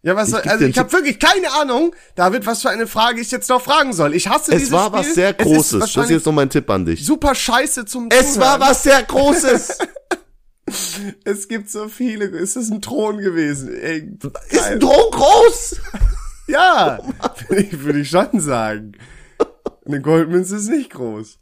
[0.04, 3.30] Ja, was soll, also ich habe wirklich keine Ahnung, David, was für eine Frage ich
[3.30, 4.14] jetzt noch fragen soll.
[4.14, 4.98] Ich hasse es dieses war Spiel.
[5.00, 5.92] was sehr Es ist Großes.
[5.94, 7.04] Das ist jetzt noch mein Tipp an dich.
[7.06, 8.60] super scheiße zum Es war Zuhören.
[8.60, 9.78] was sehr Großes.
[11.24, 12.24] Es gibt so viele.
[12.24, 13.74] Ist es ein Thron gewesen?
[13.74, 14.10] Ey,
[14.48, 15.76] ist ein Thron groß.
[16.46, 16.98] Ja,
[17.48, 18.92] würde ich, würde ich schon sagen.
[19.86, 21.38] Eine Goldmünze ist nicht groß.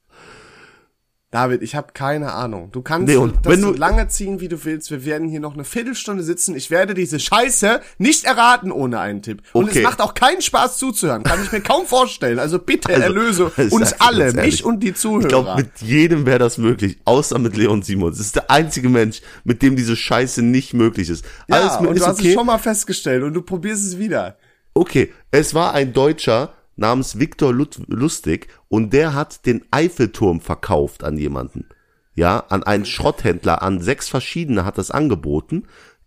[1.32, 2.68] David, ich habe keine Ahnung.
[2.72, 4.90] Du kannst und das wenn so du- lange ziehen, wie du willst.
[4.90, 6.54] Wir werden hier noch eine Viertelstunde sitzen.
[6.54, 9.42] Ich werde diese Scheiße nicht erraten ohne einen Tipp.
[9.54, 9.78] Und Okay.
[9.78, 11.22] es macht auch keinen Spaß zuzuhören.
[11.22, 12.38] Kann ich mir kaum vorstellen.
[12.38, 14.44] Also bitte Also, erlöse uns alle, ehrlich.
[14.44, 15.22] mich und die Zuhörer.
[15.22, 18.18] Ich glaube, mit jedem wäre das möglich, außer mit Leon Simons.
[18.18, 21.24] Das ist der einzige Mensch, mit dem diese Scheiße nicht möglich ist.
[21.48, 22.28] ja, Alles mit und ist du hast okay.
[22.28, 24.36] es schon mal festgestellt und du probierst es wieder.
[24.74, 31.18] Okay, es war ein Deutscher namens Viktor Lustig und der hat den Eiffelturm verkauft an
[31.18, 31.66] jemanden.
[32.14, 35.64] Ja, an einen Schrotthändler, an sechs verschiedene hat das angeboten.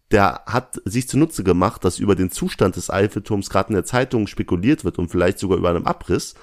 [0.09, 4.25] Der hat sich zunutze gemacht, dass über den Zustand des Eiffelturms gerade in der Zeitung
[4.25, 6.33] spekuliert wird und vielleicht sogar über einen Abriss,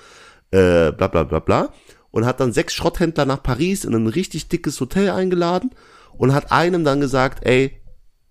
[0.53, 1.73] äh, bla bla bla bla.
[2.13, 5.71] Und hat dann sechs Schrotthändler nach Paris in ein richtig dickes Hotel eingeladen
[6.17, 7.83] und hat einem dann gesagt, ey,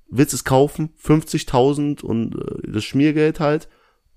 [0.09, 0.93] willst es kaufen?
[1.03, 3.67] 50.000 und äh, das Schmiergeld halt.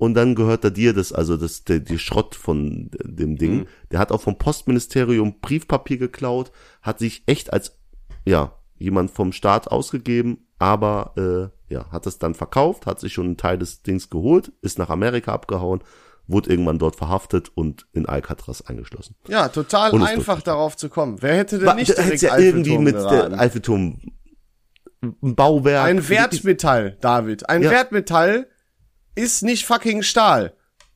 [0.04, 3.60] Und dann gehört er dir das, also das, der, die Schrott von dem Ding.
[3.60, 3.66] Mhm.
[3.90, 7.78] Der hat auch vom Postministerium Briefpapier geklaut, hat sich echt als,
[8.26, 13.24] ja, jemand vom Staat ausgegeben, aber, äh, ja, hat es dann verkauft, hat sich schon
[13.24, 15.82] einen Teil des Dings geholt, ist nach Amerika abgehauen,
[16.26, 19.16] wurde irgendwann dort verhaftet und in Alcatraz eingeschlossen.
[19.28, 21.22] Ja, total einfach darauf zu kommen.
[21.22, 23.30] Wer hätte denn nicht da direkt ja irgendwie mit geraten?
[23.30, 24.00] der Eiffelturm
[25.02, 25.84] ein Bauwerk.
[25.86, 27.48] Ein Wertmetall, David.
[27.48, 27.70] Ein Ja.
[27.70, 28.48] Wertmetall
[29.14, 30.53] ist nicht fucking Stahl.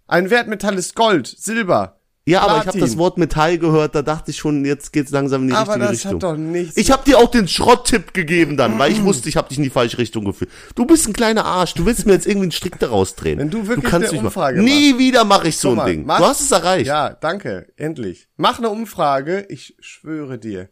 [0.07, 1.94] Ein Wertmetall ist Gold, Silber.
[2.26, 2.81] Ja, aber ich habe Platin.
[2.83, 5.81] das Wort Metall gehört, da dachte ich schon, jetzt geht's langsam in die Aber richtige
[5.87, 6.12] das Richtung.
[6.14, 6.76] hat doch nichts.
[6.76, 9.64] ich habe dir auch den Schrotttipp gegeben dann, weil ich wusste, ich habe dich in
[9.64, 10.50] die falsche Richtung geführt.
[10.74, 13.38] Du bist ein kleiner Arsch, du willst mir jetzt irgendwie einen Strick daraus drehen.
[13.38, 16.04] Wenn du wirklich kannst eine Umfrage Nie wieder mache ich so ein mal, Ding.
[16.04, 16.87] mach- Du hast es erreicht.
[16.87, 17.68] Ja, danke.
[17.76, 18.28] Endlich.
[18.37, 19.46] Mach eine Umfrage.
[19.48, 20.68] Ich schwöre dir.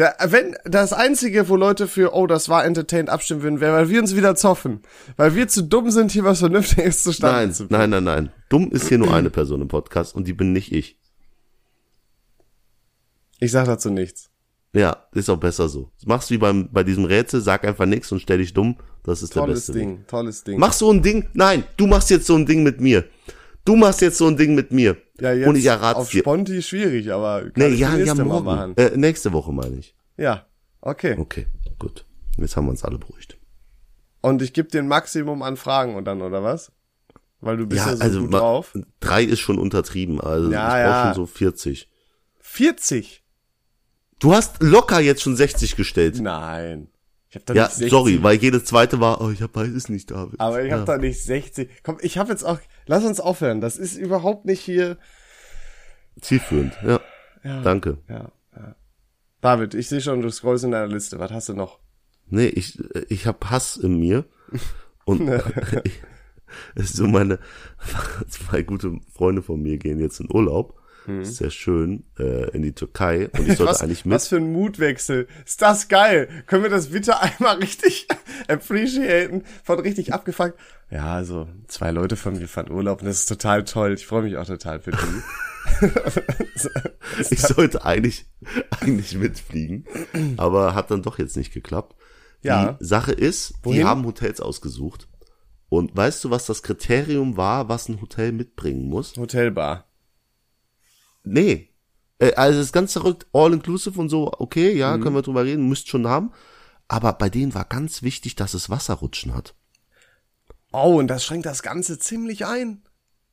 [0.00, 3.90] Der, wenn das einzige, wo Leute für oh, das war entertained abstimmen würden, wäre, weil
[3.90, 4.80] wir uns wieder zoffen,
[5.18, 7.90] weil wir zu dumm sind, hier was Vernünftiges zustande Nein, zu bringen.
[7.90, 8.32] nein, nein, nein.
[8.48, 10.98] Dumm ist hier nur eine Person im Podcast und die bin nicht ich.
[13.40, 14.30] Ich sag dazu nichts.
[14.72, 15.90] Ja, ist auch besser so.
[16.06, 18.78] Machst wie beim bei diesem Rätsel, sag einfach nichts und stell dich dumm.
[19.02, 19.82] Das ist der Tolles beste Weg.
[19.82, 20.58] Ding, tolles Ding.
[20.58, 21.28] Mach so ein Ding.
[21.34, 23.04] Nein, du machst jetzt so ein Ding mit mir.
[23.66, 24.96] Du machst jetzt so ein Ding mit mir.
[25.20, 26.10] Ja, jetzt und ich errate auf.
[26.10, 28.44] Sponti schwierig, aber kann Nee, ja, ja, nächste Mal morgen.
[28.44, 28.76] machen.
[28.76, 29.94] Äh, nächste Woche meine ich.
[30.16, 30.46] Ja,
[30.80, 31.16] okay.
[31.18, 31.46] Okay,
[31.78, 32.04] gut.
[32.36, 33.36] Jetzt haben wir uns alle beruhigt.
[34.22, 36.72] Und ich gebe dir ein Maximum an Fragen und dann, oder was?
[37.40, 38.78] Weil du bist ja, Ja, so also gut drauf.
[39.00, 40.20] drei ist schon untertrieben.
[40.20, 41.14] Also Ja, ich brauche ja.
[41.14, 41.90] schon so 40.
[42.40, 43.24] 40?
[44.18, 46.20] Du hast locker jetzt schon 60 gestellt.
[46.20, 46.88] Nein.
[47.30, 49.88] Ich hab da Ja, nicht 60, sorry, weil jedes zweite war, oh, ich hab beides
[49.88, 50.38] nicht, David.
[50.40, 50.86] Aber ich habe ja.
[50.86, 51.70] da nicht 60.
[51.82, 52.58] Komm, ich habe jetzt auch.
[52.86, 53.60] Lass uns aufhören.
[53.60, 54.98] Das ist überhaupt nicht hier.
[56.20, 57.00] Zielführend, ja.
[57.42, 57.62] Ja.
[57.62, 57.98] Danke.
[58.08, 58.74] Ja, ja.
[59.40, 61.18] David, ich sehe schon, du scrollst in deiner Liste.
[61.18, 61.78] Was hast du noch?
[62.26, 64.24] Nee, ich, ich hab Hass in mir.
[65.04, 65.28] Und
[65.84, 67.38] ich, so meine,
[68.28, 70.79] zwei gute Freunde von mir gehen jetzt in Urlaub.
[71.20, 73.28] Ist sehr schön, äh, in die Türkei.
[73.36, 73.72] Und ich sollte.
[73.72, 74.14] Was, eigentlich mit.
[74.14, 75.28] was für ein Mutwechsel.
[75.44, 76.28] Ist das geil?
[76.46, 78.06] Können wir das bitte einmal richtig
[78.48, 79.44] appreciaten?
[79.64, 80.54] Von richtig abgefangen.
[80.90, 83.94] Ja, also zwei Leute von mir fahren Urlaub und das ist total toll.
[83.94, 84.96] Ich freue mich auch total für die.
[87.30, 88.26] Ich sollte eigentlich,
[88.80, 89.84] eigentlich mitfliegen,
[90.36, 91.96] aber hat dann doch jetzt nicht geklappt.
[92.42, 92.72] Ja.
[92.80, 93.80] Die Sache ist, Wohin?
[93.80, 95.08] die haben Hotels ausgesucht.
[95.68, 99.16] Und weißt du, was das Kriterium war, was ein Hotel mitbringen muss?
[99.16, 99.89] Hotelbar.
[101.24, 101.68] Nee.
[102.18, 105.02] Äh, Also es ist ganz verrückt, all-inclusive und so, okay, ja, Mhm.
[105.02, 106.32] können wir drüber reden, müsst schon haben.
[106.88, 109.54] Aber bei denen war ganz wichtig, dass es Wasserrutschen hat.
[110.72, 112.82] Oh, und das schränkt das Ganze ziemlich ein.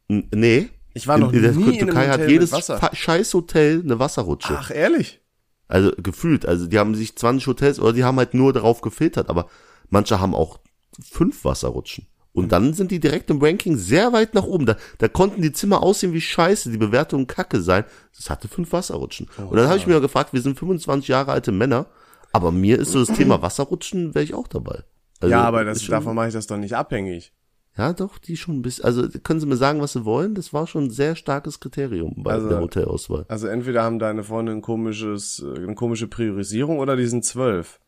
[0.08, 0.69] N nee.
[0.93, 2.78] Ich war noch in der nie in einem Türkei Hotel hat jedes Wasser.
[2.80, 4.58] Fa- scheiß Hotel eine Wasserrutsche.
[4.58, 5.21] Ach, ehrlich?
[5.67, 9.30] Also gefühlt, also die haben sich 20 Hotels oder die haben halt nur darauf gefiltert,
[9.30, 9.47] aber
[9.89, 10.60] manche haben auch
[11.04, 12.08] fünf Wasserrutschen.
[12.33, 14.65] Und dann sind die direkt im Ranking sehr weit nach oben.
[14.67, 17.83] Da, da konnten die Zimmer aussehen wie scheiße, die Bewertungen kacke sein.
[18.15, 19.27] Das hatte fünf Wasserrutschen.
[19.37, 21.87] und dann habe ich mir gefragt, wir sind 25 Jahre alte Männer,
[22.33, 24.83] aber mir ist so das Thema Wasserrutschen, wäre ich auch dabei.
[25.19, 27.33] Also, ja, aber das, schon, davon mache ich das doch nicht abhängig.
[27.75, 28.85] Ja, doch, die schon ein bisschen.
[28.85, 30.33] Also können Sie mir sagen, was Sie wollen?
[30.35, 33.25] Das war schon ein sehr starkes Kriterium bei Also- der Hotelauswahl.
[33.29, 37.79] Also entweder haben deine Freunde ein komisches, äh, eine komische Priorisierung oder die sind zwölf.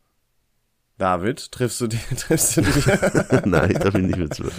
[0.99, 2.69] David, triffst du die, triffst du die?
[3.49, 4.53] Nein, da bin ich mit zwölf.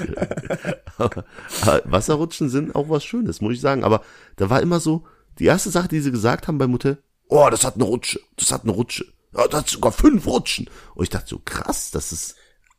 [0.98, 1.24] aber,
[1.62, 3.84] aber Wasserrutschen sind auch was Schönes, muss ich sagen.
[3.84, 4.02] Aber
[4.36, 5.04] da war immer so,
[5.38, 6.98] die erste Sache, die sie gesagt haben beim Hotel,
[7.28, 9.04] oh, das hat eine Rutsche, das hat eine Rutsche.
[9.36, 10.68] Ja, das hat sogar fünf Rutschen.
[10.94, 12.34] Und ich dachte so, krass, das ist,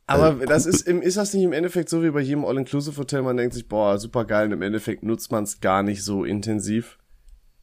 [0.06, 3.22] Aber das ist, im, ist das nicht im Endeffekt so wie bei jedem All-Inclusive-Hotel?
[3.22, 6.24] Man denkt sich, boah, super geil, und im Endeffekt nutzt man es gar nicht so
[6.24, 6.98] intensiv.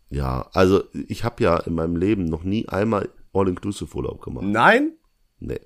[0.09, 4.45] ja, also ich habe ja in meinem Leben noch nie einmal All-Inclusive-Urlaub gemacht.
[4.45, 4.93] Nein?
[5.39, 5.59] Nee.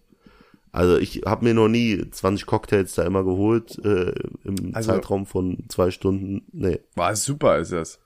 [0.74, 4.12] Also ich habe mir noch nie 20 Cocktails da immer geholt äh,
[4.44, 6.46] im Also- Zeitraum von zwei Stunden.
[6.52, 6.80] Nee.
[6.96, 8.00] War super ist das.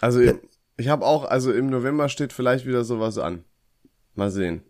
[0.00, 0.34] Also ich,
[0.78, 3.44] ich habe auch, also im November steht vielleicht wieder sowas an.
[4.14, 4.62] Mal sehen.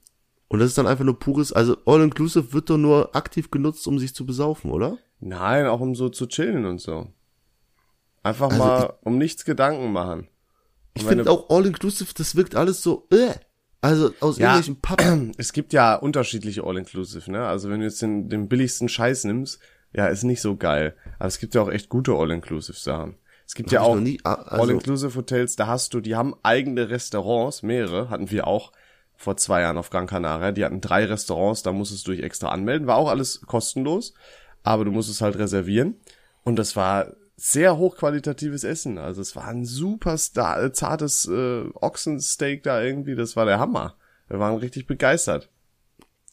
[0.48, 3.98] Und das ist dann einfach nur pures, also All-Inclusive wird doch nur aktiv genutzt, um
[3.98, 4.98] sich zu besaufen, oder?
[5.20, 7.06] Nein, auch um so zu chillen und so.
[8.22, 10.28] Einfach Also mal um nichts Gedanken machen.
[10.94, 13.34] Ich Und wenn finde auch All-Inclusive, das wirkt alles so, äh.
[13.84, 14.54] Also aus Ja.
[14.56, 15.32] irgendwelchen Pappen.
[15.38, 17.46] Es gibt ja unterschiedliche All-Inclusive, ne?
[17.46, 19.58] Also wenn du jetzt den, den billigsten Scheiß nimmst,
[19.92, 20.94] ja, ist nicht so geil.
[21.18, 23.16] Aber es gibt ja auch echt gute All-Inclusive-Sachen.
[23.46, 26.88] Es gibt ja Hab ich auch ah, also- All-Inclusive-Hotels, da hast du, die haben eigene
[26.88, 28.72] Restaurants, mehrere, hatten wir auch
[29.16, 30.50] vor zwei Jahren auf Gran Canaria.
[30.50, 32.86] Die hatten drei Restaurants, da musstest du dich extra anmelden.
[32.86, 34.14] War auch alles kostenlos,
[34.62, 35.96] aber du musstest halt reservieren.
[36.42, 38.98] Und das war sehr hochqualitatives Essen.
[38.98, 43.16] Also es war ein super star äh, zartes äh, Ochsensteak da irgendwie.
[43.16, 43.96] Das war der Hammer.
[44.28, 45.50] Wir waren richtig begeistert.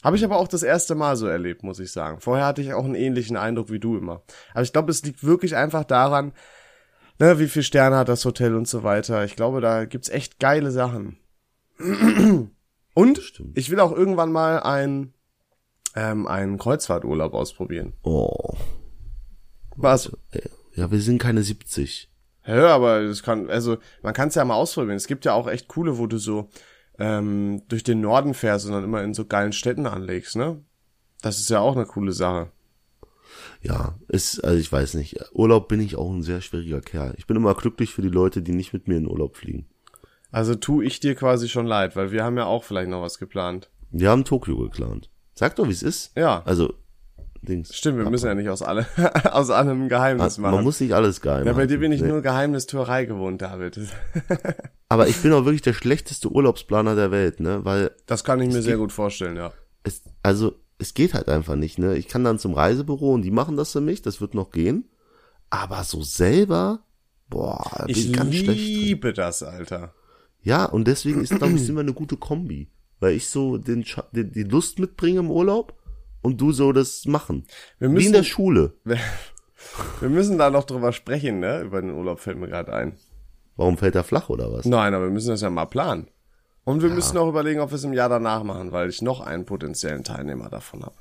[0.04, 2.22] Habe ich aber auch das erste Mal so erlebt, muss ich sagen.
[2.22, 4.24] Vorher hatte ich auch einen ähnlichen Eindruck wie du immer.
[4.54, 6.34] Aber ich glaube, es liegt wirklich einfach daran,
[7.20, 9.24] ne, wie viel Sterne hat das Hotel und so weiter.
[9.26, 11.18] Ich glaube, da gibt's echt geile Sachen.
[12.94, 15.14] Und ich will auch irgendwann mal ein,
[15.96, 17.94] ähm, einen Kreuzfahrturlaub ausprobieren.
[18.04, 18.56] Oh.
[19.78, 20.12] Was?
[20.76, 22.10] Ja, wir sind keine 70.
[22.46, 24.96] Ja, aber das kann, also man kann es ja mal ausprobieren.
[24.96, 26.50] Es gibt ja auch echt coole, wo du so
[26.98, 30.64] ähm, durch den Norden fährst und dann immer in so geilen Städten anlegst, ne?
[31.22, 32.52] Das ist ja auch eine coole Sache.
[33.62, 35.18] Ja, ist, also ich weiß nicht.
[35.34, 37.14] Urlaub bin ich auch ein sehr schwieriger Kerl.
[37.18, 39.68] Ich bin immer glücklich für die Leute, die nicht mit mir in Urlaub fliegen.
[40.32, 43.20] Also tu ich dir quasi schon leid, weil wir haben ja auch vielleicht noch was
[43.20, 43.70] geplant.
[43.92, 45.10] Wir haben Tokio geplant.
[45.34, 46.16] Sag doch, wie es ist.
[46.16, 46.42] Ja.
[46.46, 46.74] Also,
[47.44, 47.76] Dings.
[47.76, 48.86] Stimmt, wir müssen ja nicht aus alle
[49.32, 50.56] aus allem Geheimnis machen.
[50.56, 52.08] Man muss nicht alles geheim ja, bei dir bin ich Nee.
[52.10, 53.80] nur Geheimnistuerei gewohnt, David.
[54.90, 57.64] Aber ich bin auch wirklich der schlechteste Urlaubsplaner der Welt, ne?
[57.66, 59.52] Weil Das kann ich mir sehr gut vorstellen, ja.
[59.84, 61.96] es, also, es geht halt einfach nicht, ne?
[61.98, 64.90] Ich kann dann zum Reisebüro und die machen das für mich, das wird noch gehen.
[65.50, 66.82] Aber so selber,
[67.30, 68.48] boah, bin ich, Ich ganz schlecht.
[68.50, 68.56] Drin.
[68.82, 69.94] liebe das, Alter.
[70.44, 72.70] Ja, und deswegen ist, glaube ich, sind wir eine gute Kombi.
[73.00, 75.74] Weil ich so den, den, die Lust mitbringe im Urlaub
[76.22, 77.46] und du so das machen.
[77.80, 78.74] Wir Wie müssen- in der Schule.
[80.00, 81.62] Wir müssen da noch drüber sprechen, ne?
[81.62, 82.98] Über den Urlaub fällt mir gerade ein.
[83.58, 84.66] Warum fällt er flach oder was?
[84.66, 86.08] Nein, aber wir müssen das ja mal planen.
[86.64, 89.22] Und wir müssen auch überlegen, ob wir es im Jahr danach machen, weil ich noch
[89.22, 90.96] einen potenziellen Teilnehmer davon habe.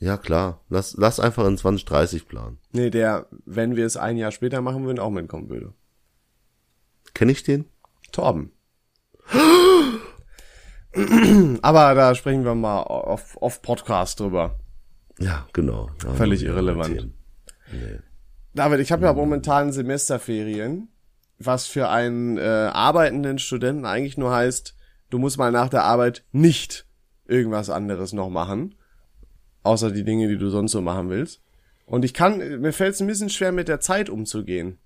[0.00, 0.60] Ja, klar.
[0.68, 2.58] Lass, lass einfach in 2030 planen.
[2.72, 5.72] Nee, der, wenn wir es ein Jahr später machen würden, auch mitkommen würde.
[7.14, 7.64] Kenn ich den?
[8.12, 8.52] Torben.
[11.62, 14.58] Aber da sprechen wir mal auf, auf Podcast drüber.
[15.18, 15.90] Ja, genau.
[16.00, 17.08] Da haben Völlig irrelevant.
[17.72, 17.98] Nee.
[18.54, 20.88] David, ich habe ja momentan Semesterferien,
[21.38, 24.74] was für einen äh, arbeitenden Studenten eigentlich nur heißt,
[25.10, 26.86] du musst mal nach der Arbeit nicht
[27.26, 28.74] irgendwas anderes noch machen,
[29.62, 31.40] außer die Dinge, die du sonst so machen willst.
[31.86, 34.78] Und ich kann, mir fällt es ein bisschen schwer, mit der Zeit umzugehen.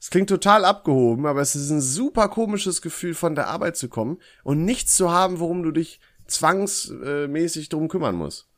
[0.00, 3.88] Es klingt total abgehoben, aber es ist ein super komisches Gefühl, von der Arbeit zu
[3.88, 8.48] kommen und nichts zu haben, worum du dich zwangsmäßig drum kümmern musst.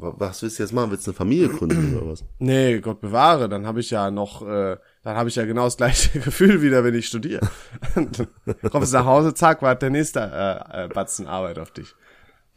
[0.00, 0.90] Wa- Was willst du jetzt machen?
[0.90, 2.24] Willst du eine Familie gründen oder was?
[2.38, 5.76] Nee, Gott bewahre, dann habe ich ja noch, äh, dann habe ich ja genau das
[5.76, 7.48] gleiche Gefühl wieder, wenn ich studiere.
[8.70, 11.94] Kommst nach Hause, zack, wart der nächste äh, äh, Batzen Arbeit auf dich.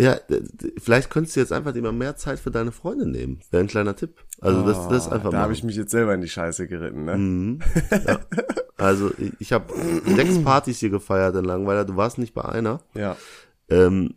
[0.01, 0.17] Ja,
[0.81, 3.41] vielleicht könntest du jetzt einfach immer mehr Zeit für deine Freunde nehmen.
[3.51, 4.15] Wäre ein kleiner Tipp.
[4.41, 7.05] Also das, das einfach Oh, da habe ich mich jetzt selber in die Scheiße geritten,
[7.05, 7.59] ne?
[8.77, 9.71] Also ich, ich habe
[10.15, 11.85] sechs Partys hier gefeiert in Langweiler.
[11.85, 12.81] Du warst nicht bei einer.
[12.95, 13.15] Ja.
[13.69, 14.15] Ähm,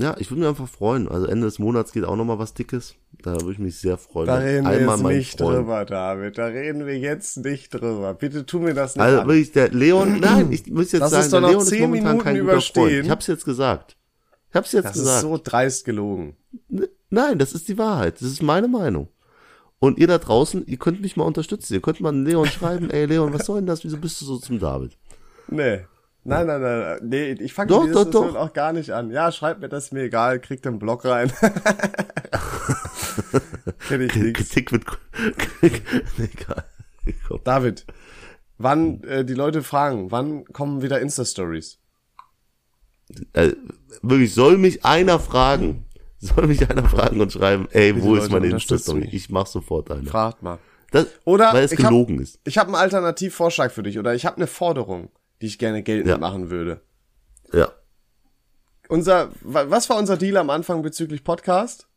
[0.00, 1.08] ja, ich würde mich einfach freuen.
[1.08, 2.94] Also Ende des Monats geht auch noch mal was Dickes.
[3.22, 4.26] Da würde ich mich sehr freuen.
[4.28, 6.38] Da reden wir einmal jetzt mein nicht Freund- drüber, David.
[6.38, 8.14] Da reden wir jetzt nicht drüber.
[8.14, 9.26] Bitte tu mir das nicht Also an.
[9.26, 11.90] wirklich, der Leon, nein, ich muss jetzt Lass sagen, uns doch der Leon ist momentan
[11.90, 12.82] Minuten kein guter überstehen.
[12.90, 13.04] Freund.
[13.04, 13.96] Ich hab's jetzt gesagt.
[14.50, 15.16] Ich hab's jetzt Das gesagt.
[15.16, 16.36] ist so dreist gelogen.
[17.10, 18.14] Nein, das ist die Wahrheit.
[18.20, 19.08] Das ist meine Meinung.
[19.80, 21.74] Und ihr da draußen, ihr könnt mich mal unterstützen.
[21.74, 23.84] Ihr könnt mal Leon schreiben, ey Leon, was soll denn das?
[23.84, 24.96] Wieso bist du so zum David?
[25.48, 25.80] Nee.
[26.28, 28.36] Nein, nein, nein, nee, ich fange die Diskussion doch.
[28.36, 29.10] auch gar nicht an.
[29.10, 31.32] Ja, schreibt mir das, mir egal, kriegt den Blog rein.
[33.88, 34.38] Kenn ich nix.
[34.50, 34.84] Kritik wird,
[36.18, 36.64] egal.
[37.44, 37.86] David,
[38.58, 41.78] wann äh, die Leute fragen, wann kommen wieder Insta-Stories?
[43.32, 43.52] Äh,
[44.02, 45.86] wirklich, soll mich einer fragen?
[46.18, 49.08] Soll mich einer fragen und schreiben, ey, Bitte, wo ist meine Insta-Story?
[49.12, 50.04] Ich mach sofort eine.
[50.04, 50.58] Fragt mal.
[50.90, 52.38] Das, Oder weil es ich hab- gelogen ist.
[52.44, 55.10] Ich habe einen Alternativvorschlag für dich oder ich habe eine Forderung,
[55.40, 56.18] die ich gerne geltend Ja.
[56.18, 56.82] machen würde.
[57.52, 57.72] Ja.
[58.88, 61.88] Unser, wa- was war unser Deal am Anfang bezüglich Podcast?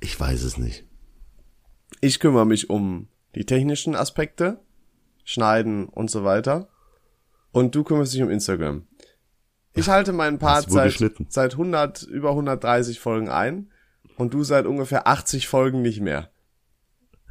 [0.00, 0.84] Ich weiß es nicht.
[2.00, 4.60] Ich kümmere mich um die technischen Aspekte,
[5.24, 6.68] Schneiden und so weiter.
[7.52, 8.86] Und du kümmerst dich um Instagram.
[9.74, 10.96] Ich halte meinen Part seit,
[11.28, 13.70] seit 100, über 130 Folgen ein
[14.16, 16.30] und du seit ungefähr 80 Folgen nicht mehr.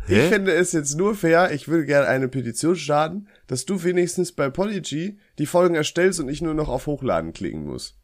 [0.08, 0.24] Hä?
[0.26, 4.32] Ich finde es jetzt nur fair, ich würde gerne eine Petition starten, dass du wenigstens
[4.32, 7.98] bei Polygy die Folgen erstellst und ich nur noch auf Hochladen klicken muss.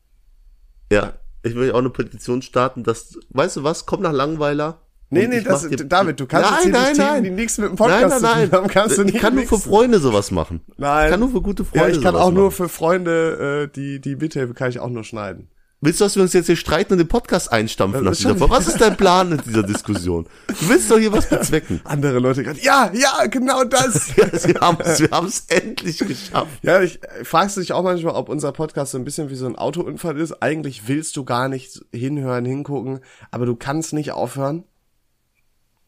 [0.92, 1.14] Ja.
[1.42, 4.82] Ich will auch eine Petition starten, dass, weißt du was, komm nach Langweiler.
[5.10, 7.24] Nee, nee, ich das, David, du kannst nein, jetzt hier nein, nicht Themen, nein.
[7.24, 9.46] die nichts mit dem Podcast nein, nein, tun haben, kannst du ich nicht kann nur
[9.46, 9.72] für mixen.
[9.72, 10.62] Freunde sowas machen.
[10.78, 11.06] Nein.
[11.06, 12.56] Ich kann nur für gute Ja, Freunde ich kann auch nur machen.
[12.58, 15.50] für Freunde, äh, die, die Mithilfe kann ich auch nur schneiden.
[15.82, 18.40] Willst du, dass wir uns jetzt hier streiten und den Podcast einstampfen ist dieser schon-
[18.40, 18.54] Folge?
[18.54, 20.28] Was ist dein Plan in dieser Diskussion?
[20.48, 21.80] Du willst doch hier was bezwecken.
[21.86, 24.14] Andere Leute gerade, ja, ja, genau das.
[24.18, 26.60] Ja, wir haben es wir haben's endlich geschafft.
[26.64, 29.36] ja, ich äh, fragst du dich auch manchmal, ob unser Podcast so ein bisschen wie
[29.36, 30.42] so ein Autounfall ist.
[30.42, 33.00] Eigentlich willst du gar nicht hinhören, hingucken,
[33.32, 34.66] aber du kannst nicht aufhören.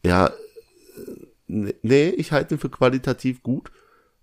[0.06, 0.32] Ja, äh,
[1.82, 3.70] nee, ich halte ihn für qualitativ gut.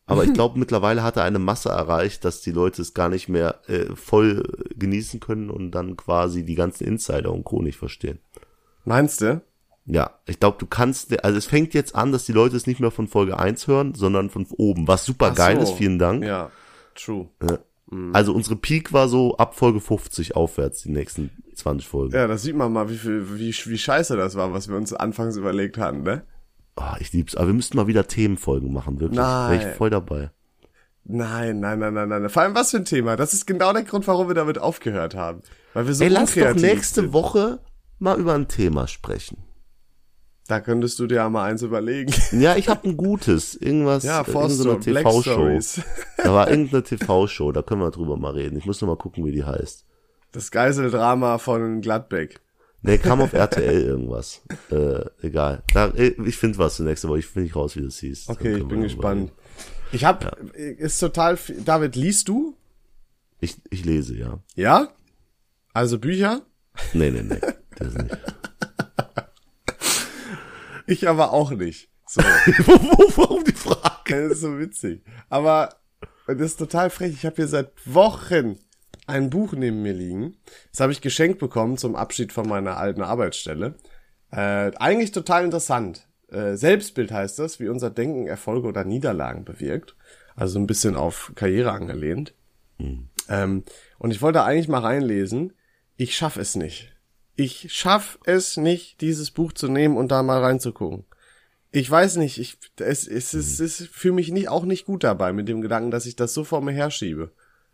[0.09, 3.29] Aber ich glaube, mittlerweile hat er eine Masse erreicht, dass die Leute es gar nicht
[3.29, 4.43] mehr äh, voll
[4.75, 7.61] genießen können und dann quasi die ganzen Insider und Co.
[7.61, 8.19] nicht verstehen.
[8.83, 9.41] Meinst du?
[9.85, 12.79] Ja, ich glaube, du kannst, also es fängt jetzt an, dass die Leute es nicht
[12.79, 15.63] mehr von Folge 1 hören, sondern von oben, was super Ach geil so.
[15.63, 16.23] ist, vielen Dank.
[16.23, 16.51] Ja,
[16.95, 17.29] true.
[18.13, 22.13] Also unsere Peak war so ab Folge 50 aufwärts, die nächsten 20 Folgen.
[22.13, 24.93] Ja, da sieht man mal, wie viel, wie, wie scheiße das war, was wir uns
[24.93, 26.21] anfangs überlegt hatten, ne?
[26.79, 27.35] Ah, ich lieb's.
[27.35, 29.19] Aber wir müssten mal wieder Themenfolgen machen, wirklich.
[29.19, 29.59] Nein.
[29.59, 30.31] Wäre ich voll dabei.
[31.03, 32.29] Nein, nein, nein, nein, nein.
[32.29, 33.15] Vor allem was für ein Thema.
[33.15, 35.41] Das ist genau der Grund, warum wir damit aufgehört haben.
[35.73, 37.13] Weil wir so Ey, lass doch nächste sind.
[37.13, 37.59] Woche
[37.97, 39.37] mal über ein Thema sprechen.
[40.47, 42.13] Da könntest du dir ja mal eins überlegen.
[42.31, 43.55] Ja, ich habe ein gutes.
[43.55, 45.59] Irgendwas, Ja, äh, irgendeine TV-Show.
[46.17, 48.57] Da war irgendeine TV-Show, da können wir drüber mal reden.
[48.57, 49.85] Ich muss nur mal gucken, wie die heißt.
[50.31, 52.39] Das Geiseldrama von Gladbeck.
[52.81, 54.41] Nee, kam auf RTL irgendwas.
[54.71, 55.63] Äh, egal.
[55.73, 57.19] Da, äh, ich finde was nächste Woche.
[57.19, 58.29] Ich finde nicht raus, wie das hieß.
[58.29, 59.31] Okay, ich bin gespannt.
[59.31, 59.31] reden.
[59.91, 62.55] Ich hab, ist total, viel- David, liest du?
[63.41, 64.39] Ich, ich lese, ja.
[64.55, 64.89] Ja?
[65.73, 66.41] Also Bücher?
[66.93, 67.39] Nee, nee, nee.
[67.77, 68.17] Das nicht.
[70.87, 71.89] Ich aber auch nicht.
[72.07, 72.21] So,
[73.15, 74.23] Warum die Frage?
[74.27, 75.03] das ist so witzig.
[75.29, 75.69] Aber
[76.25, 77.13] das ist total frech.
[77.13, 78.57] Ich habe hier seit Wochen
[79.09, 80.37] ein Buch neben mir liegen.
[80.71, 83.75] Das habe ich geschenkt bekommen zum Abschied von meiner alten Arbeitsstelle.
[84.31, 86.07] Äh, eigentlich total interessant.
[86.29, 89.95] Äh, Selbstbild heißt das, wie unser Denken Erfolge oder Niederlagen bewirkt.
[90.35, 92.33] Also so ein bisschen auf Karriere angelehnt.
[93.27, 93.63] Ähm,
[93.97, 95.53] und ich wollte eigentlich mal reinlesen.
[95.97, 96.95] Ich schaff es nicht.
[97.35, 101.05] Ich schaff es nicht, dieses Buch zu nehmen und da mal reinzugucken.
[101.71, 105.33] Ich weiß nicht, ich, es, es, es ist für mich nicht, auch nicht gut dabei
[105.33, 107.31] mit dem Gedanken, dass ich das so vor mir herschiebe.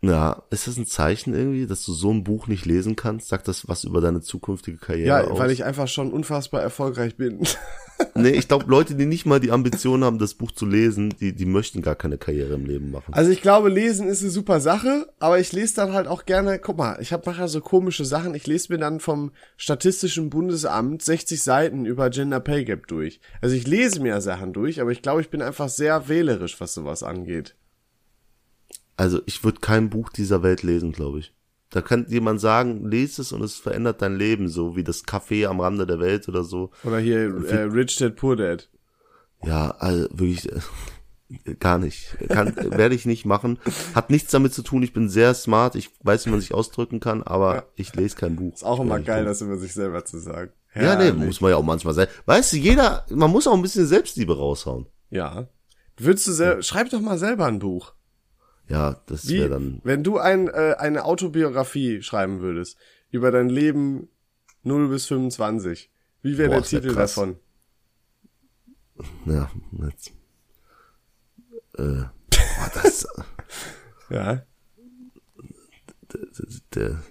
[0.08, 3.28] Ja, ist das ein Zeichen irgendwie, dass du so ein Buch nicht lesen kannst?
[3.28, 5.38] Sagt das was über deine zukünftige Karriere Ja, aus?
[5.38, 7.40] weil ich einfach schon unfassbar erfolgreich bin.
[8.14, 11.34] nee, ich glaube, Leute, die nicht mal die Ambition haben, das Buch zu lesen, die,
[11.34, 13.12] die möchten gar keine Karriere im Leben machen.
[13.12, 16.58] Also ich glaube, lesen ist eine super Sache, aber ich lese dann halt auch gerne,
[16.58, 21.02] guck mal, ich habe nachher so komische Sachen, ich lese mir dann vom Statistischen Bundesamt
[21.02, 23.20] 60 Seiten über Gender Pay Gap durch.
[23.40, 26.74] Also ich lese mir Sachen durch, aber ich glaube, ich bin einfach sehr wählerisch, was
[26.74, 27.56] sowas angeht.
[28.96, 31.34] Also ich würde kein Buch dieser Welt lesen, glaube ich.
[31.70, 35.46] Da kann jemand sagen, lese es und es verändert dein Leben, so wie das Café
[35.48, 36.70] am Rande der Welt oder so.
[36.84, 38.70] Oder hier äh, Rich Dad Poor Dad.
[39.44, 42.16] Ja, also wirklich äh, gar nicht.
[42.28, 43.58] Kann, werde ich nicht machen.
[43.94, 44.82] Hat nichts damit zu tun.
[44.82, 45.74] Ich bin sehr smart.
[45.74, 47.62] Ich weiß, wie man sich ausdrücken kann, aber Ja.
[47.74, 48.54] ich lese kein Buch.
[48.54, 50.52] Ist auch immer Ja, geil, das über sich selber zu sagen.
[50.74, 51.14] Ja, nee, Herrlich.
[51.26, 52.06] muss man ja auch manchmal sein.
[52.26, 54.86] Weißt du, jeder, man muss auch ein bisschen Selbstliebe raushauen.
[55.10, 55.48] Ja.
[55.96, 57.92] Würdest du sel schreib doch mal selber ein Buch.
[58.68, 59.80] Ja, das wäre dann.
[59.84, 62.76] wenn du ein, äh, eine Autobiografie schreiben würdest
[63.10, 64.08] über dein Leben
[64.64, 65.90] 0 bis 25,
[66.22, 67.14] wie wäre der wär Titel krass.
[67.14, 67.36] davon?
[69.26, 70.12] Ja, jetzt.
[71.78, 73.06] Äh, boah, das.
[74.08, 74.42] Ja.
[76.76, 77.02] der,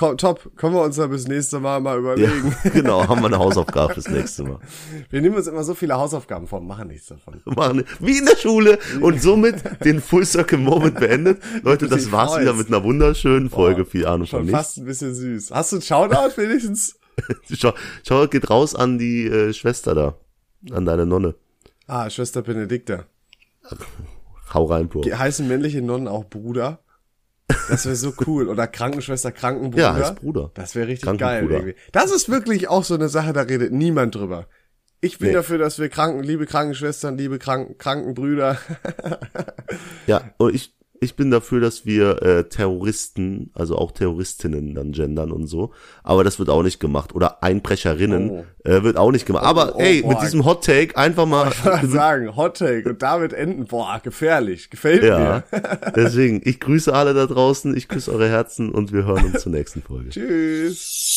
[0.00, 2.56] Komm, top, können wir uns da bis nächste Mal mal ja, überlegen.
[2.72, 4.58] genau, haben wir eine Hausaufgabe fürs nächste Mal.
[5.10, 7.42] Wir nehmen uns immer so viele Hausaufgaben vor, machen nichts davon.
[7.44, 11.42] Machen, wie in der Schule und somit den Full Circle Moment beendet.
[11.64, 13.84] Leute, das war's wieder mit einer wunderschönen Folge.
[13.84, 14.58] Viel Ahnung von Schon nichts.
[14.58, 15.50] fast ein bisschen süß.
[15.50, 16.98] Hast du ein Shoutout wenigstens?
[17.52, 20.16] Schau, schau, geht raus an die äh, Schwester da.
[20.74, 21.34] An deine Nonne.
[21.86, 23.04] Ah, Schwester Benedikta.
[24.54, 25.02] Hau rein, Bro.
[25.02, 26.78] Die heißen männliche Nonnen auch Bruder?
[27.68, 28.48] Das wäre so cool.
[28.48, 29.82] Oder Krankenschwester, Krankenbruder.
[29.82, 30.50] Ja, heißt Bruder.
[30.54, 31.74] Das wäre richtig geil irgendwie.
[31.92, 34.46] Das ist wirklich auch so eine Sache, da redet niemand drüber.
[35.00, 35.34] Ich bin Nee.
[35.34, 38.58] dafür, dass wir Kranken, liebe Krankenschwestern, liebe Kranken, Krankenbrüder.
[40.06, 45.32] Ja, und ich, ich bin dafür, dass wir äh, Terroristen, also auch Terroristinnen dann gendern
[45.32, 45.72] und so.
[46.02, 47.14] Aber das wird auch nicht gemacht.
[47.14, 48.44] Oder Einbrecherinnen Oh.
[48.64, 49.44] äh, wird auch nicht gemacht.
[49.44, 50.10] Aber oh, ey, boah.
[50.10, 51.50] mit diesem Hot Take einfach mal.
[51.50, 53.64] Ich wollte sagen, Hot Take und damit enden.
[53.64, 54.68] Boah, gefährlich.
[54.68, 55.18] Gefällt ja,
[55.50, 55.60] mir.
[55.96, 59.52] deswegen, ich grüße alle da draußen, ich küsse eure Herzen und wir hören uns zur
[59.52, 60.10] nächsten Folge.
[60.10, 61.14] Tschüss.